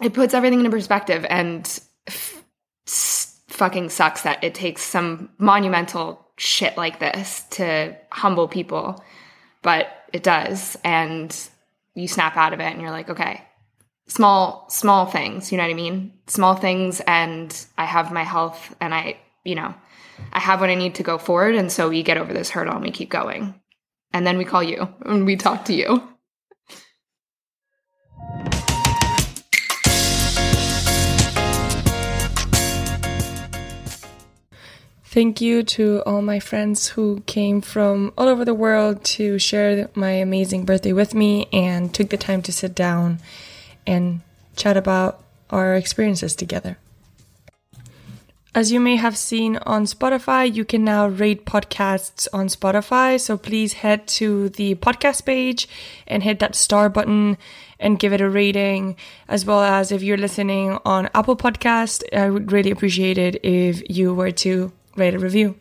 it 0.01 0.13
puts 0.13 0.33
everything 0.33 0.59
into 0.59 0.71
perspective 0.71 1.25
and 1.29 1.67
f- 2.07 2.41
fucking 2.85 3.89
sucks 3.89 4.21
that 4.21 4.41
it 4.41 4.55
takes 4.55 4.83
some 4.83 5.31
monumental 5.37 6.24
shit 6.37 6.77
like 6.77 6.99
this 6.99 7.43
to 7.51 7.95
humble 8.11 8.47
people, 8.47 9.03
but 9.61 9.87
it 10.13 10.23
does. 10.23 10.77
And 10.83 11.35
you 11.93 12.07
snap 12.07 12.35
out 12.37 12.53
of 12.53 12.59
it 12.59 12.71
and 12.71 12.81
you're 12.81 12.91
like, 12.91 13.09
okay, 13.09 13.41
small, 14.07 14.65
small 14.69 15.05
things, 15.05 15.51
you 15.51 15.57
know 15.57 15.63
what 15.63 15.71
I 15.71 15.75
mean? 15.75 16.13
Small 16.27 16.55
things. 16.55 17.01
And 17.01 17.65
I 17.77 17.85
have 17.85 18.11
my 18.11 18.23
health 18.23 18.75
and 18.79 18.93
I, 18.93 19.17
you 19.43 19.55
know, 19.55 19.73
I 20.31 20.39
have 20.39 20.61
what 20.61 20.69
I 20.69 20.75
need 20.75 20.95
to 20.95 21.03
go 21.03 21.17
forward. 21.17 21.55
And 21.55 21.71
so 21.71 21.89
we 21.89 22.03
get 22.03 22.17
over 22.17 22.33
this 22.33 22.49
hurdle 22.49 22.75
and 22.75 22.83
we 22.83 22.91
keep 22.91 23.09
going. 23.09 23.59
And 24.13 24.25
then 24.25 24.37
we 24.37 24.45
call 24.45 24.63
you 24.63 24.87
and 25.05 25.25
we 25.25 25.35
talk 25.35 25.65
to 25.65 25.73
you. 25.73 26.01
Thank 35.15 35.39
you 35.39 35.63
to 35.79 36.03
all 36.05 36.21
my 36.21 36.41
friends 36.41 36.89
who 36.89 37.23
came 37.25 37.61
from 37.61 38.11
all 38.17 38.27
over 38.27 38.43
the 38.43 38.53
world 38.53 39.01
to 39.15 39.39
share 39.39 39.89
my 39.95 40.11
amazing 40.11 40.65
birthday 40.65 40.91
with 40.91 41.13
me 41.13 41.47
and 41.53 41.93
took 41.93 42.09
the 42.09 42.17
time 42.17 42.41
to 42.41 42.51
sit 42.51 42.75
down 42.75 43.19
and 43.87 44.19
chat 44.57 44.75
about 44.75 45.23
our 45.49 45.73
experiences 45.75 46.35
together. 46.35 46.77
As 48.53 48.73
you 48.73 48.81
may 48.81 48.97
have 48.97 49.15
seen 49.15 49.55
on 49.55 49.85
Spotify, 49.85 50.53
you 50.53 50.65
can 50.65 50.83
now 50.83 51.07
rate 51.07 51.45
podcasts 51.45 52.27
on 52.33 52.47
Spotify. 52.47 53.17
So 53.17 53.37
please 53.37 53.71
head 53.71 54.07
to 54.19 54.49
the 54.49 54.75
podcast 54.75 55.25
page 55.25 55.69
and 56.07 56.23
hit 56.23 56.39
that 56.39 56.55
star 56.55 56.89
button 56.89 57.37
and 57.79 57.99
give 57.99 58.11
it 58.11 58.19
a 58.19 58.29
rating. 58.29 58.97
As 59.29 59.45
well 59.45 59.61
as 59.61 59.93
if 59.93 60.03
you're 60.03 60.17
listening 60.17 60.77
on 60.83 61.09
Apple 61.13 61.37
Podcast, 61.37 62.03
I 62.13 62.29
would 62.29 62.51
really 62.51 62.71
appreciate 62.71 63.17
it 63.17 63.39
if 63.45 63.81
you 63.89 64.13
were 64.13 64.31
to 64.31 64.73
rate 64.95 65.13
a 65.13 65.19
review. 65.19 65.55